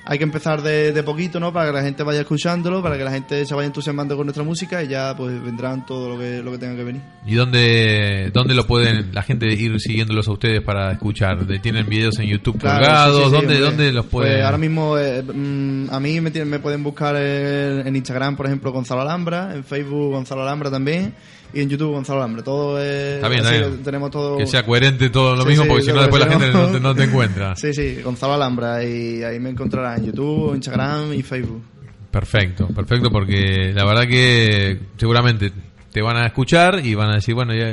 [0.04, 1.54] hay que empezar de, de poquito, ¿no?
[1.54, 4.44] Para que la gente vaya escuchándolo, para que la gente se vaya entusiasmando con nuestra
[4.44, 7.02] música y ya pues vendrán todo lo que, lo que tenga que venir.
[7.26, 11.46] ¿Y dónde, dónde lo pueden la gente ir siguiéndolos a ustedes para escuchar?
[11.46, 13.18] ¿De- ¿Tienen videos en YouTube Claro, colgados?
[13.18, 13.60] sí, sí, sí, ¿Dónde.
[13.60, 14.34] ¿Dónde los pueden...?
[14.34, 18.36] Pues ahora mismo eh, mm, a mí me, tienen- me pueden buscar en, en Instagram,
[18.36, 21.14] por ejemplo, Gonzalo Alhambra, en Facebook Gonzalo Alhambra también
[21.54, 22.44] y en YouTube Gonzalo Alhambra.
[22.44, 23.84] Todo es Está bien, está así, bien.
[23.84, 26.30] tenemos todo Que sea coherente todo lo Sí, mismo, sí, porque si no después la
[26.32, 27.56] gente no- no te, no te encuentra.
[27.62, 31.64] Sí, sí, Gonzalo Alhambra y ahí me encontrarás en YouTube, Instagram y Facebook.
[32.12, 35.52] Perfecto, perfecto, porque la verdad que seguramente
[35.92, 37.68] te van a escuchar y van a decir, bueno, ya,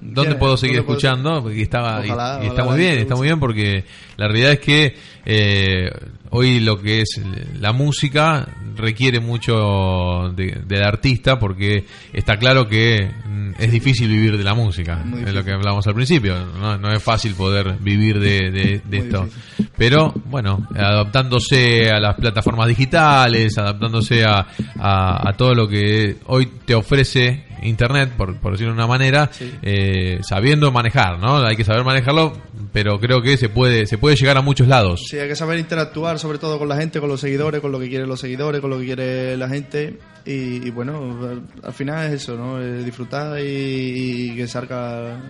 [0.00, 1.42] ¿dónde Ya, puedo seguir ¿dónde puedo escuchando?
[1.42, 3.84] Porque estaba, y- Ojalá, y, está ojalá muy bien, está muy bien porque
[4.16, 5.90] la realidad es que eh,
[6.36, 7.20] hoy lo que es
[7.60, 14.36] la música requiere mucho de- del artista porque está claro que mm, es difícil vivir
[14.36, 18.18] de la música, es lo que hablábamos al principio, no, no es fácil poder vivir
[18.18, 19.24] de, de- de Muy esto.
[19.24, 19.68] difícil.
[19.76, 24.46] Pero bueno, adaptándose a las plataformas digitales, adaptándose a,
[24.78, 29.30] a- a todo lo que hoy te ofrece internet, por, por decirlo de una manera,
[29.62, 31.38] eh, sabiendo manejar, ¿no?
[31.38, 32.32] Hay que saber manejarlo,
[32.72, 35.04] pero creo que se puede, se puede llegar a muchos lados.
[35.08, 37.80] Sí, hay que saber interactuar sobre todo con la gente, con los seguidores, con lo
[37.80, 39.98] que quieren los seguidores, con lo que quiere la gente.
[40.26, 41.18] Y, y bueno,
[41.62, 42.58] al final es eso, ¿no?
[42.60, 45.20] Eh, disfrutar y, y que salga.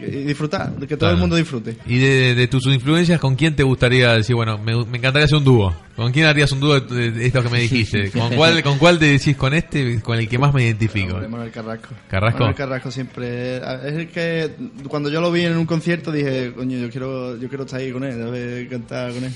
[0.00, 1.14] Y disfrutar, que todo Claro.
[1.14, 1.76] el mundo disfrute.
[1.86, 5.38] Y de, de tus influencias, ¿con quién te gustaría decir, bueno, me, me encantaría hacer
[5.38, 5.74] un dúo?
[5.96, 8.10] ¿Con quién harías un dúo de, estos que me dijiste?
[8.10, 11.14] ¿Con cuál, ¿Con cuál te decís con este, con el que más me identifico?
[11.16, 11.94] Manuel Carrasco.
[12.08, 12.40] ¿Carrasco?
[12.40, 13.56] Manuel Carrasco siempre.
[13.56, 14.50] Es el que
[14.88, 17.90] cuando yo lo vi en un concierto dije, coño, yo quiero, yo quiero estar ahí
[17.90, 19.32] con él, a ver, cantar con él.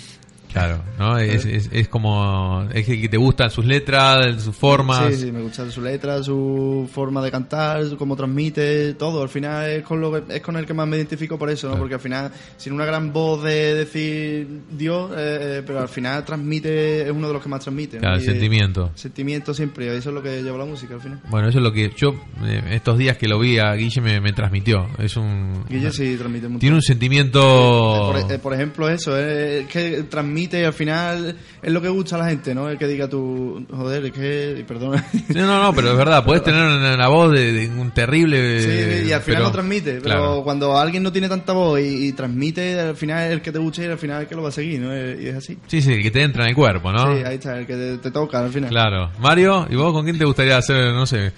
[0.53, 1.19] Claro, ¿no?
[1.19, 5.15] Es, es, es como, es que te gustan sus letras, sus formas.
[5.15, 9.23] Sí, sí, me gusta su letra, su forma de cantar, cómo transmite, todo.
[9.23, 11.69] Al final es con, lo que- es con el que más me identifico por eso,
[11.69, 11.77] ¿no?
[11.77, 16.25] Porque al final, sin una gran voz de decir Dios, eh, eh, pero al final
[16.25, 17.97] transmite, es uno de los que más transmite.
[17.97, 18.01] ¿no?
[18.01, 18.91] Claro, el Y, eh, sentimiento.
[18.95, 21.21] Sentimiento siempre, eso es lo que lleva la música al final.
[21.29, 24.21] Bueno, eso es lo que yo, eh, estos días que lo vi a Guille me,
[24.21, 24.87] me transmitió.
[24.99, 25.65] Es un...
[25.69, 26.61] Guille sí transmite mucho.
[26.61, 28.13] Tiene un sentimiento...
[28.13, 32.19] Por, eh, por ejemplo, eso, es que transmite al final es lo que gusta a
[32.21, 32.69] la gente, ¿no?
[32.69, 35.05] El que diga tú, joder, es que, perdona.
[35.35, 38.61] No, no, no, pero es verdad, puedes tener una, una voz de, de un terrible...
[38.61, 40.43] Sí, y al final pero- lo transmite, pero claro.
[40.45, 43.59] cuando alguien no tiene tanta voz y, y transmite, al final es el que te
[43.59, 44.95] gusta y al final es el que lo va a seguir, ¿no?
[44.95, 45.59] Y es así.
[45.67, 47.17] Sí, sí, que te entra en el cuerpo, ¿no?
[47.17, 48.71] Sí, ahí está, el que te, te toca al final.
[48.71, 49.11] Claro.
[49.19, 51.33] Mario, ¿y vos con quién te gustaría hacer, no sé...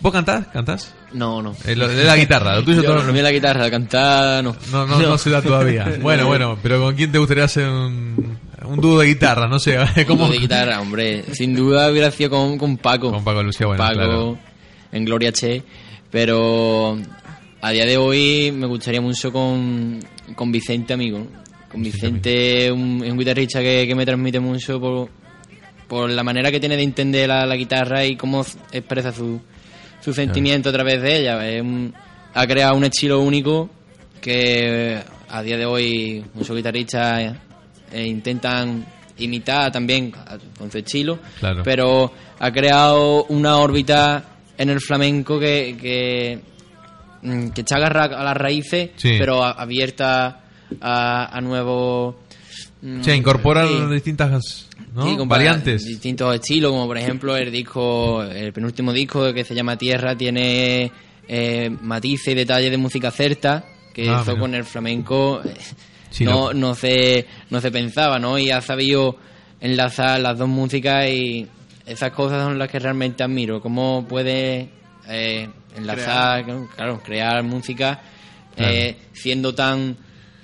[0.00, 0.48] ¿Vos cantás?
[0.48, 0.94] ¿Cantás?
[1.14, 1.56] No, no.
[1.64, 4.54] Eh, lo- de la guitarra, lo tuyo Yo, todo- la guitarra, cantar no.
[4.70, 5.94] no, no, no se da todavía.
[6.02, 9.46] Bueno, bueno, pero ¿con quién te gustaría hacer un, un dúo de guitarra?
[9.48, 10.20] No sé, ¿cómo?
[10.24, 11.24] Como de guitarra, hombre.
[11.32, 13.10] Sin duda hubiera sido con, con Paco.
[13.10, 14.38] Con Paco Lucía, bueno, Paco, claro.
[14.92, 15.62] en Gloria Che.
[16.10, 16.98] Pero
[17.60, 19.98] a día de hoy me gustaría mucho con,
[20.34, 21.26] con Vicente, amigo.
[21.70, 25.08] Con Vicente, un, es un guitarrista que, que me transmite mucho por,
[25.88, 29.40] por la manera que tiene de entender la, la guitarra y cómo expresa su,
[30.00, 31.48] su sentimiento a través de ella.
[31.48, 31.92] Es un-
[32.36, 33.70] ha creado un estilo único
[34.20, 34.98] que
[35.28, 37.34] a día de hoy muchos guitarristas
[37.94, 38.84] eh, intentan
[39.18, 40.12] imitar también
[40.58, 41.62] con su estilo, Claro.
[41.62, 44.24] pero ha creado una órbita
[44.58, 46.40] en el flamenco que, que,
[47.22, 49.14] mm, que está agarrada a las raíces, Sí.
[49.18, 50.40] pero a- abierta
[50.80, 52.16] a, a nuevos...
[52.82, 53.74] mm, Sí, incorporar sí.
[53.92, 55.06] distintas ¿no?
[55.06, 55.84] Sí, variantes.
[55.84, 60.90] Distintos estilos, como por ejemplo el disco, el penúltimo disco que se llama Tierra, tiene
[61.28, 64.38] eh, matices y detalles de música celta, que Ah, mira.
[64.40, 65.54] con el flamenco eh,
[66.14, 68.38] Sí, no, no, se, no se pensaba, ¿no?
[68.38, 69.16] Y ha sabido
[69.60, 71.48] enlazar las dos músicas y
[71.86, 73.60] esas cosas son las que realmente admiro.
[73.60, 74.68] Cómo puede
[75.08, 76.44] eh, enlazar,
[76.76, 78.00] claro, crear música
[78.56, 79.96] eh, siendo tan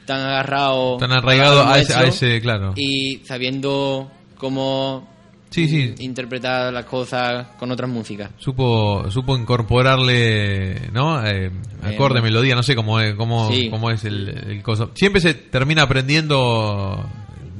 [0.06, 2.72] tan agarrado Tan arraigado a ese, a ese, claro.
[2.74, 5.08] y sabiendo cómo
[5.50, 5.94] Sí, sí.
[5.98, 8.30] interpretar las cosas con otras músicas.
[8.38, 11.24] Supo, supo incorporarle, ¿no?
[11.26, 11.50] Eh,
[11.82, 13.68] acorde, melodía, no sé cómo es, cómo, Sí.
[13.70, 14.90] cómo es el, el coso.
[14.94, 17.04] Siempre se termina aprendiendo,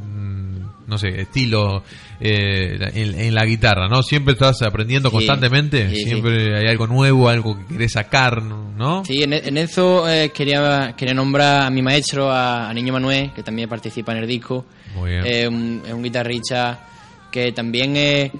[0.07, 0.57] mm,
[0.89, 1.83] no sé, estilo
[2.21, 4.03] eh, en, en la guitarra, ¿no?
[4.03, 5.15] Siempre estás aprendiendo Sí.
[5.17, 6.05] constantemente, Sí, sí.
[6.05, 9.05] siempre hay algo nuevo, algo que querés sacar, ¿no?
[9.05, 13.33] Sí, en, en eso eh, quería, quería nombrar a mi maestro, a, a Niño Manuel,
[13.35, 14.67] que también participa en el disco.
[14.95, 15.23] Muy bien.
[15.27, 16.87] Eh, un- es un guitarrista
[17.31, 18.33] que también es,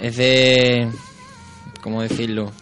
[0.00, 0.88] es de,
[1.80, 2.52] ¿cómo decirlo?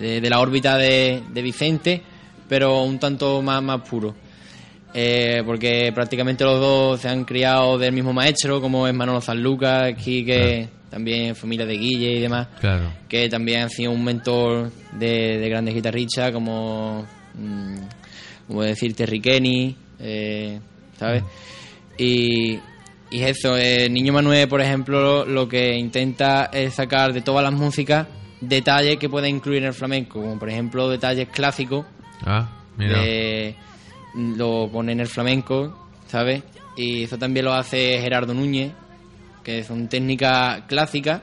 [0.00, 2.02] De, de la órbita de, de Vicente,
[2.48, 4.14] pero un tanto más, más puro.
[4.94, 9.84] Eh, porque prácticamente los dos se han criado del mismo maestro, como es Manolo Sanluca,
[9.84, 12.90] aquí que también familia de Guille y demás Claro.
[13.08, 17.76] que también ha sido un mentor de, de grandes guitarristas como, mm,
[18.46, 20.60] como decir Terry Kenny, eh,
[20.98, 21.22] ¿sabes?
[21.98, 22.58] Y,
[23.10, 27.52] y eso, eh, Niño Manuel, por ejemplo, lo que intenta es sacar de todas las
[27.52, 28.06] músicas
[28.40, 31.86] detalles que puede incluir en el flamenco, como por ejemplo detalles clásicos,
[32.24, 32.98] Ah, mira.
[33.04, 33.54] eh,
[34.14, 36.42] lo pone en el flamenco, ¿sabes?
[36.76, 38.72] Y eso también lo hace Gerardo Núñez,
[39.42, 41.22] que son técnicas clásicas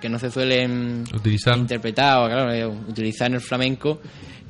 [0.00, 1.56] que no se suelen Utilizar.
[1.58, 4.00] interpretar o claro, eh, utilizar en el flamenco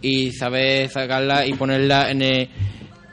[0.00, 2.48] y saber sacarla y ponerla en el,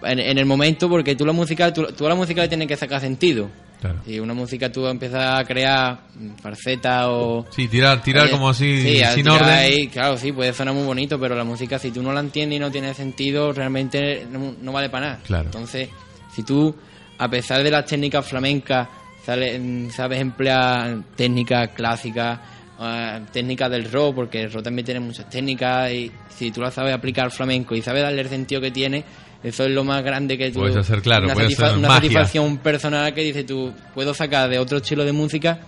[0.04, 2.68] en, en el momento porque tú la música tú, tú a la música le tienes
[2.68, 3.50] que sacar sentido
[3.82, 4.00] Claro.
[4.08, 6.00] y una música tú empiezas a crear
[6.42, 9.50] farceta o Sí, tirar, tirar eh, como así, sí, sin orden.
[9.50, 12.58] ahí, claro, sí, puede sonar muy bonito, pero la música, si tú no la entiendes
[12.58, 15.20] y no tiene sentido, realmente no, no vale para nada.
[15.26, 15.46] Claro.
[15.46, 15.90] Entonces,
[16.34, 16.76] si tú,
[17.20, 18.88] a pesar de las técnicas flamencas,
[19.24, 22.40] sale- sabes emplear técnicas clásicas,
[22.82, 26.74] eh, técnicas del rock, porque el rock también tiene muchas técnicas, y si tú las
[26.74, 29.04] sabes aplicar al flamenco y sabes darle el sentido que tiene,
[29.48, 30.60] eso es lo más grande que tú...
[30.60, 34.60] Puedes hacer, claro, una, puedes hacer una satisfacción personal que dice tú, puedo sacar de
[34.60, 35.60] otro estilo de música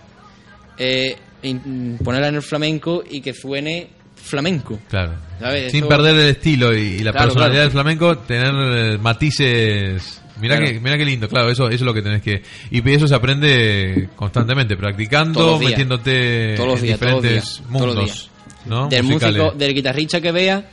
[0.78, 4.78] eh, in- ponerla en el flamenco y que suene flamenco.
[4.88, 5.12] Claro.
[5.38, 5.70] ¿Sabes?
[5.72, 7.62] Sin Eso- perder el estilo y, y la Claro, personalidad claro.
[7.62, 8.54] del flamenco, tener
[8.94, 10.16] eh, matices.
[10.40, 10.64] Claro.
[10.64, 12.42] que, mirá qué lindo, claro, eso, eso es lo que tenés que...
[12.70, 15.72] Y eso se aprende constantemente, practicando, Todos días.
[15.72, 18.30] metiéndote Todos los en días, todos los diferentes días, todos los mundos.
[18.64, 18.88] ¿no?
[18.88, 19.36] del musicales.
[19.36, 20.70] músico, del guitarrista que vea,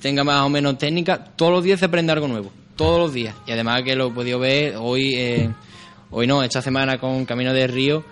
[0.00, 2.52] tenga más o menos técnica, todos los días se aprende algo nuevo.
[2.76, 3.34] Todos los días.
[3.46, 5.50] Y además que lo he podido ver hoy, eh,
[6.10, 8.04] hoy no, esta semana con Camino de Río,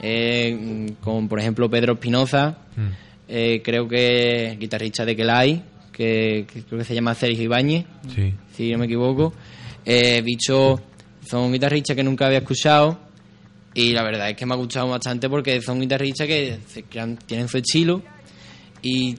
[0.00, 2.88] eh, con por ejemplo Pedro Espinoza, Mm.
[3.28, 8.34] eh, creo que guitarrista de Kelai, que, que creo que se llama Sergio Ibáñez, Sí.
[8.54, 9.32] si no me equivoco.
[9.84, 10.80] Eh, bicho,
[11.28, 12.98] son guitarristas que nunca había escuchado
[13.72, 16.82] y la verdad es que me ha gustado bastante porque son guitarristas que se
[17.26, 18.02] tienen su estilo
[18.82, 19.16] y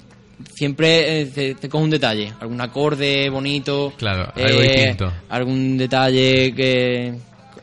[0.54, 5.14] siempre eh, te, te coge un detalle, algún acorde bonito, Claro, algo distinto.
[5.30, 7.14] algún detalle que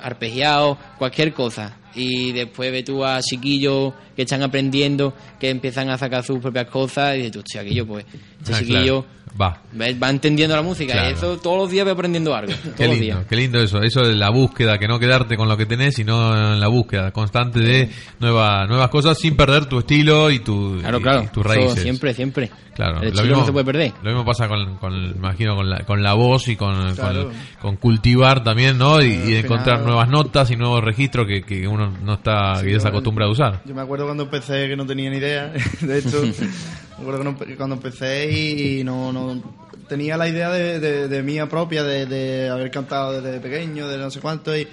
[0.01, 1.77] arpegiado, cualquier cosa.
[1.97, 6.67] Y después ve tú a chiquillos que están aprendiendo, que empiezan a sacar sus propias
[6.67, 8.05] cosas y dices, tú, hostia, aquello, pues,
[8.41, 9.24] este Ah, chiquillo claro.
[9.41, 9.61] Va.
[10.01, 11.11] va entendiendo la música Claro.
[11.11, 12.53] y eso todos los días voy aprendiendo algo.
[12.53, 13.27] Todos Qué los lindo, días.
[13.29, 16.53] qué lindo eso, eso de la búsqueda, que no quedarte con lo que tenés, sino
[16.53, 20.99] en la búsqueda constante de nueva, nuevas cosas sin perder tu estilo y, tu, Claro,
[20.99, 21.23] y- claro.
[21.25, 21.83] y tus Eso raíces.
[21.83, 22.51] siempre, siempre.
[22.77, 23.93] Claro, El lo estilo no se puede perder.
[24.03, 27.25] Lo mismo pasa con, con imagino, con la, con la voz y con, Claro.
[27.27, 29.01] con, con cultivar también, ¿no?
[29.03, 32.83] Y, y encontrar nuevas notas y nuevos registros que, que uno no está Sí, quizás
[32.83, 32.89] bueno.
[32.99, 33.63] acostumbrado a usar.
[33.65, 36.23] Yo me acuerdo cuando empecé que no tenía ni idea de esto.
[36.97, 39.41] me acuerdo que no- cuando empecé y no, no
[39.89, 43.99] tenía la idea de, de, de mía propia, de, de haber cantado desde pequeño, de
[43.99, 44.57] no sé cuánto.
[44.57, 44.67] Y,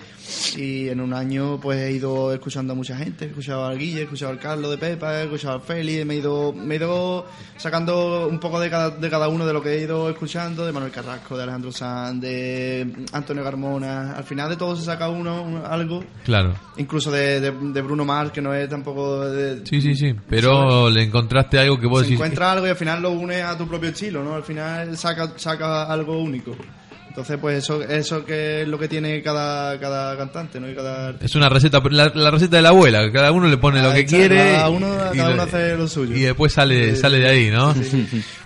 [0.55, 3.25] y en un año pues he ido escuchando a mucha gente.
[3.25, 6.05] He escuchado al Guille, he escuchado al Carlos de Pepa, he escuchado al Félix.
[6.05, 7.25] Me he ido, me he ido
[7.57, 10.65] sacando un poco de cada, de cada uno de lo que he ido escuchando.
[10.65, 14.13] De Manuel Carrasco, de Alejandro Sanz, de Antonio Carmona.
[14.13, 16.53] Al final de todo se saca uno un- algo Claro.
[16.77, 19.65] incluso de, de, de Bruno Mars, que no es tampoco de...
[19.65, 20.15] Sí, sí, sí.
[20.29, 22.15] Pero le encontraste algo que vos se decís.
[22.19, 24.35] encuentra algo y al final lo une a tu propio estilo, ¿no?
[24.35, 26.55] Al final saca, saca algo único.
[27.09, 30.69] Entonces, pues eso, eso que es lo que tiene cada, cada cantante, ¿no?
[30.69, 31.25] Y cada artista.
[31.25, 33.93] Es una receta, la, la receta de la abuela, cada uno le pone lo Ah,
[33.93, 34.37] que quiere.
[34.37, 36.15] cada uno- y cada uno hace lo suyo.
[36.15, 37.75] Y después sale, Sí, sale de ahí, ¿no?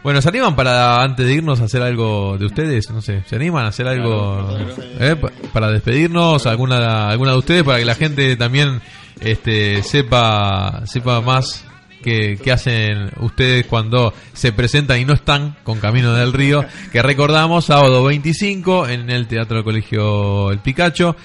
[0.01, 2.89] Bueno, ¿se animan para, antes de irnos, a hacer algo de ustedes?
[2.89, 4.57] No sé, ¿se animan a hacer algo
[4.99, 6.47] eh, pa- para despedirnos?
[6.47, 7.63] ¿Alguna, alguna de ustedes?
[7.63, 8.81] Para que la gente también
[9.21, 11.63] este, sepa, sepa más
[12.05, 17.65] que, hacen ustedes cuando se presentan y no están con Camino del Río, que recordamos,
[17.65, 21.15] sábado 25 en el Teatro del Colegio El Picacho,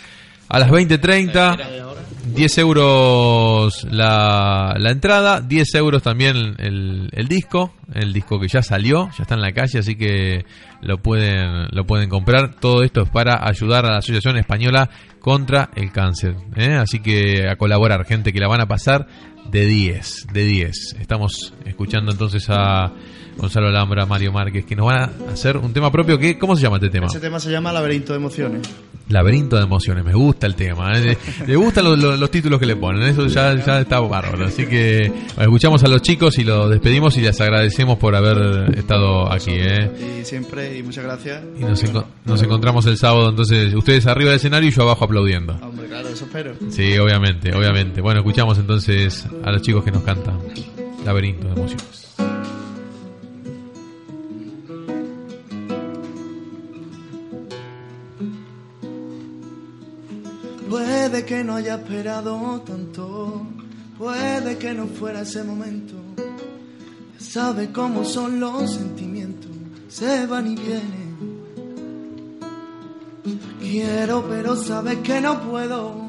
[0.49, 1.89] a las 20.30.
[2.23, 8.63] 10 euros la, la entrada, 10 euros también el, el disco, el disco que ya
[8.63, 10.45] salió, ya está en la calle, así que
[10.83, 12.55] lo pueden, lo pueden comprar.
[12.55, 16.37] Todo esto es para ayudar a la Asociación Española contra el Cáncer.
[16.57, 16.75] ¿eh?
[16.75, 19.07] Así que a colaborar, gente que la van a pasar
[19.51, 20.97] de 10, de 10.
[21.01, 22.93] Estamos escuchando entonces a
[23.37, 26.19] Gonzalo Alhambra, Mario Márquez, que nos van a hacer un tema propio.
[26.19, 27.07] que ¿Cómo se llama este tema?
[27.07, 28.69] Ese tema se llama Laberinto de Emociones.
[29.09, 30.93] Laberinto de emociones, me gusta el tema.
[30.97, 31.19] ¿eh?
[31.45, 34.47] Me gustan los, los- los títulos que le ponen, eso ya, ya está bárbaro.
[34.47, 39.33] Así que escuchamos a los chicos y los despedimos y les agradecemos por haber estado
[39.33, 39.51] aquí.
[39.55, 40.21] ¿eh?
[40.21, 41.43] Y siempre, y muchas gracias.
[41.59, 45.05] Y nos, enco- nos encontramos el sábado, entonces ustedes arriba del escenario y yo abajo
[45.07, 45.55] aplaudiendo.
[45.61, 46.53] Hombre, claro, eso espero.
[46.71, 48.01] Sí, obviamente, obviamente.
[48.01, 50.39] Bueno, escuchamos entonces a los chicos que nos cantan
[51.05, 52.10] Laberinto de emociones.
[60.71, 63.45] Puede que no haya esperado tanto,
[63.99, 65.95] puede que no fuera ese momento.
[66.17, 69.51] Ya sabe cómo son los sentimientos,
[69.89, 71.11] se van y vienen.
[73.59, 76.09] Quiero, pero sabes que no puedo.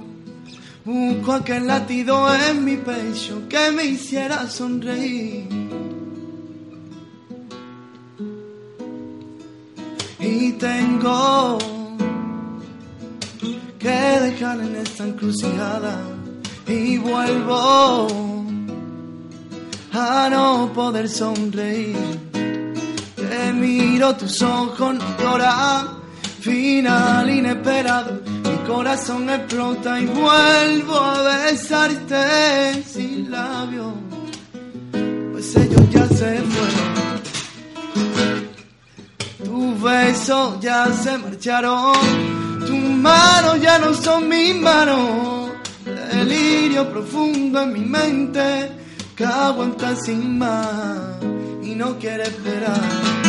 [0.86, 5.48] Busco aquel latido en mi pecho que me hiciera sonreír.
[10.20, 11.58] Y tengo
[14.22, 16.00] dejar en esta encrucijada
[16.68, 18.08] y vuelvo
[19.94, 21.98] a no poder sonreír.
[23.16, 26.02] Te miro tus ojos, no
[26.40, 28.22] final inesperado.
[28.44, 33.94] Mi corazón explota y vuelvo a besarte sin labios,
[35.32, 36.92] pues ellos ya se fueron.
[39.44, 42.41] Tus besos ya se marcharon,
[43.02, 45.52] manos ya no son mis manos.
[46.14, 48.72] Delirio profundo en mi mente
[49.16, 51.18] que aguanta sin más
[51.64, 53.22] y no quiere esperar.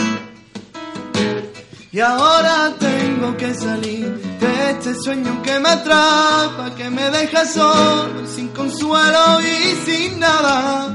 [1.91, 4.07] Y ahora tengo que salir
[4.41, 10.95] de este sueño que me atrapa, que me deja solo, sin consuelo y sin nada.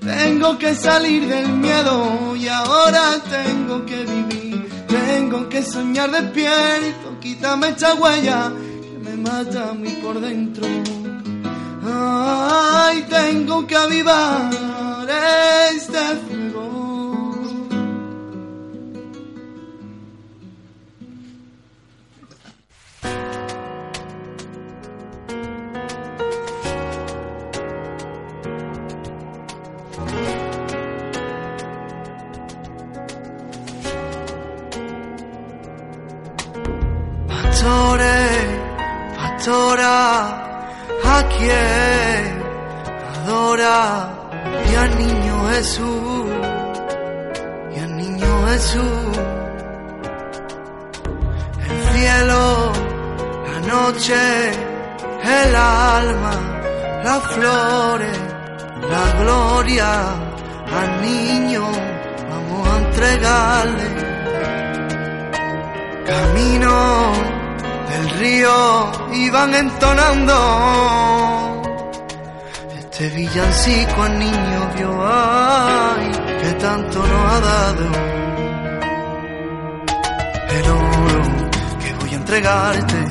[0.00, 4.47] Tengo que salir del miedo y ahora tengo que vivir.
[4.88, 10.66] Tengo que soñar despierto, quítame esta huella que me mata mí por dentro.
[11.84, 14.50] Ay, tengo que avivar
[15.72, 15.98] este
[59.80, 61.62] al niño,
[62.30, 63.88] vamos a entregarle
[66.06, 67.12] camino
[67.90, 70.34] del río iban entonando.
[72.78, 76.10] Este villancico al niño vio ay
[76.42, 77.84] que tanto nos ha dado
[80.50, 81.22] el oro
[81.80, 83.04] que voy a entregarte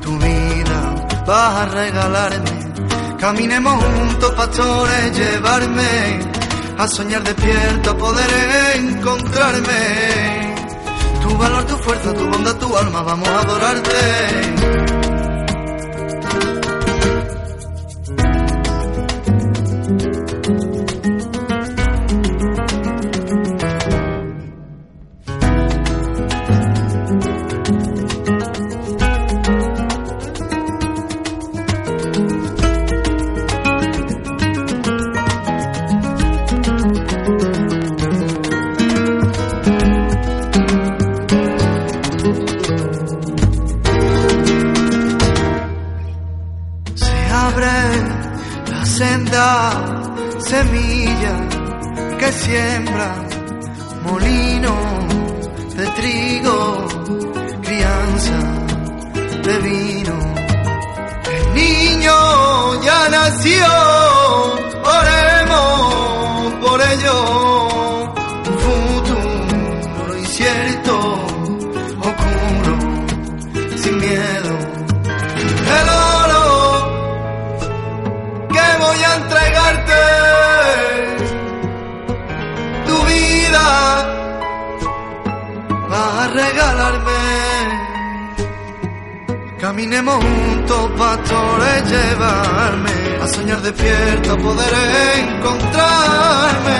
[0.00, 0.94] tu vida
[1.26, 2.65] vas a regalarme
[3.18, 6.20] caminemos juntos pastores llevarme
[6.78, 10.54] a soñar despierto a poder encontrarme
[11.22, 14.95] tu valor, tu fuerza, tu bondad, tu alma, vamos a adorarte.
[86.56, 87.12] Regalarme.
[89.60, 92.90] Caminemos juntos pastores llevarme.
[93.22, 94.72] A soñar despierto poder
[95.18, 96.78] encontrarme.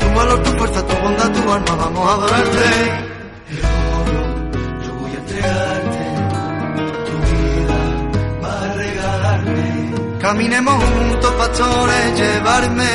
[0.00, 2.68] Tu valor tu fuerza tu bondad tu alma vamos a adorarte.
[3.50, 3.60] El
[4.00, 4.22] oro
[4.84, 6.02] yo voy a entregarte.
[7.08, 7.78] Tu vida
[8.42, 10.18] va a regalarme.
[10.20, 12.92] Caminemos juntos, pastores, llevarme.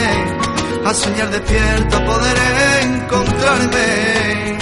[0.86, 2.38] A soñar despierto, poder
[2.82, 4.54] encontrarme.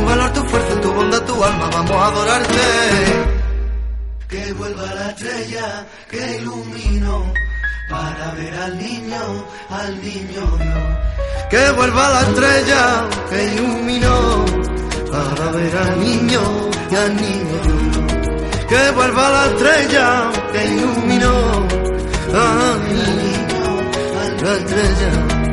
[0.00, 2.66] Tu valor, tu fuerza, tu bondad, tu alma, vamos a adorarte.
[4.28, 7.32] Que vuelva la estrella que iluminó
[7.90, 9.22] para ver al niño,
[9.68, 10.44] al niño.
[11.50, 14.44] Que vuelva la estrella que iluminó
[15.12, 16.40] para ver al niño
[16.90, 17.60] y al niño
[18.70, 21.34] que vuelva la estrella que iluminó
[22.32, 23.64] a mi niño,
[24.20, 25.49] a la estrella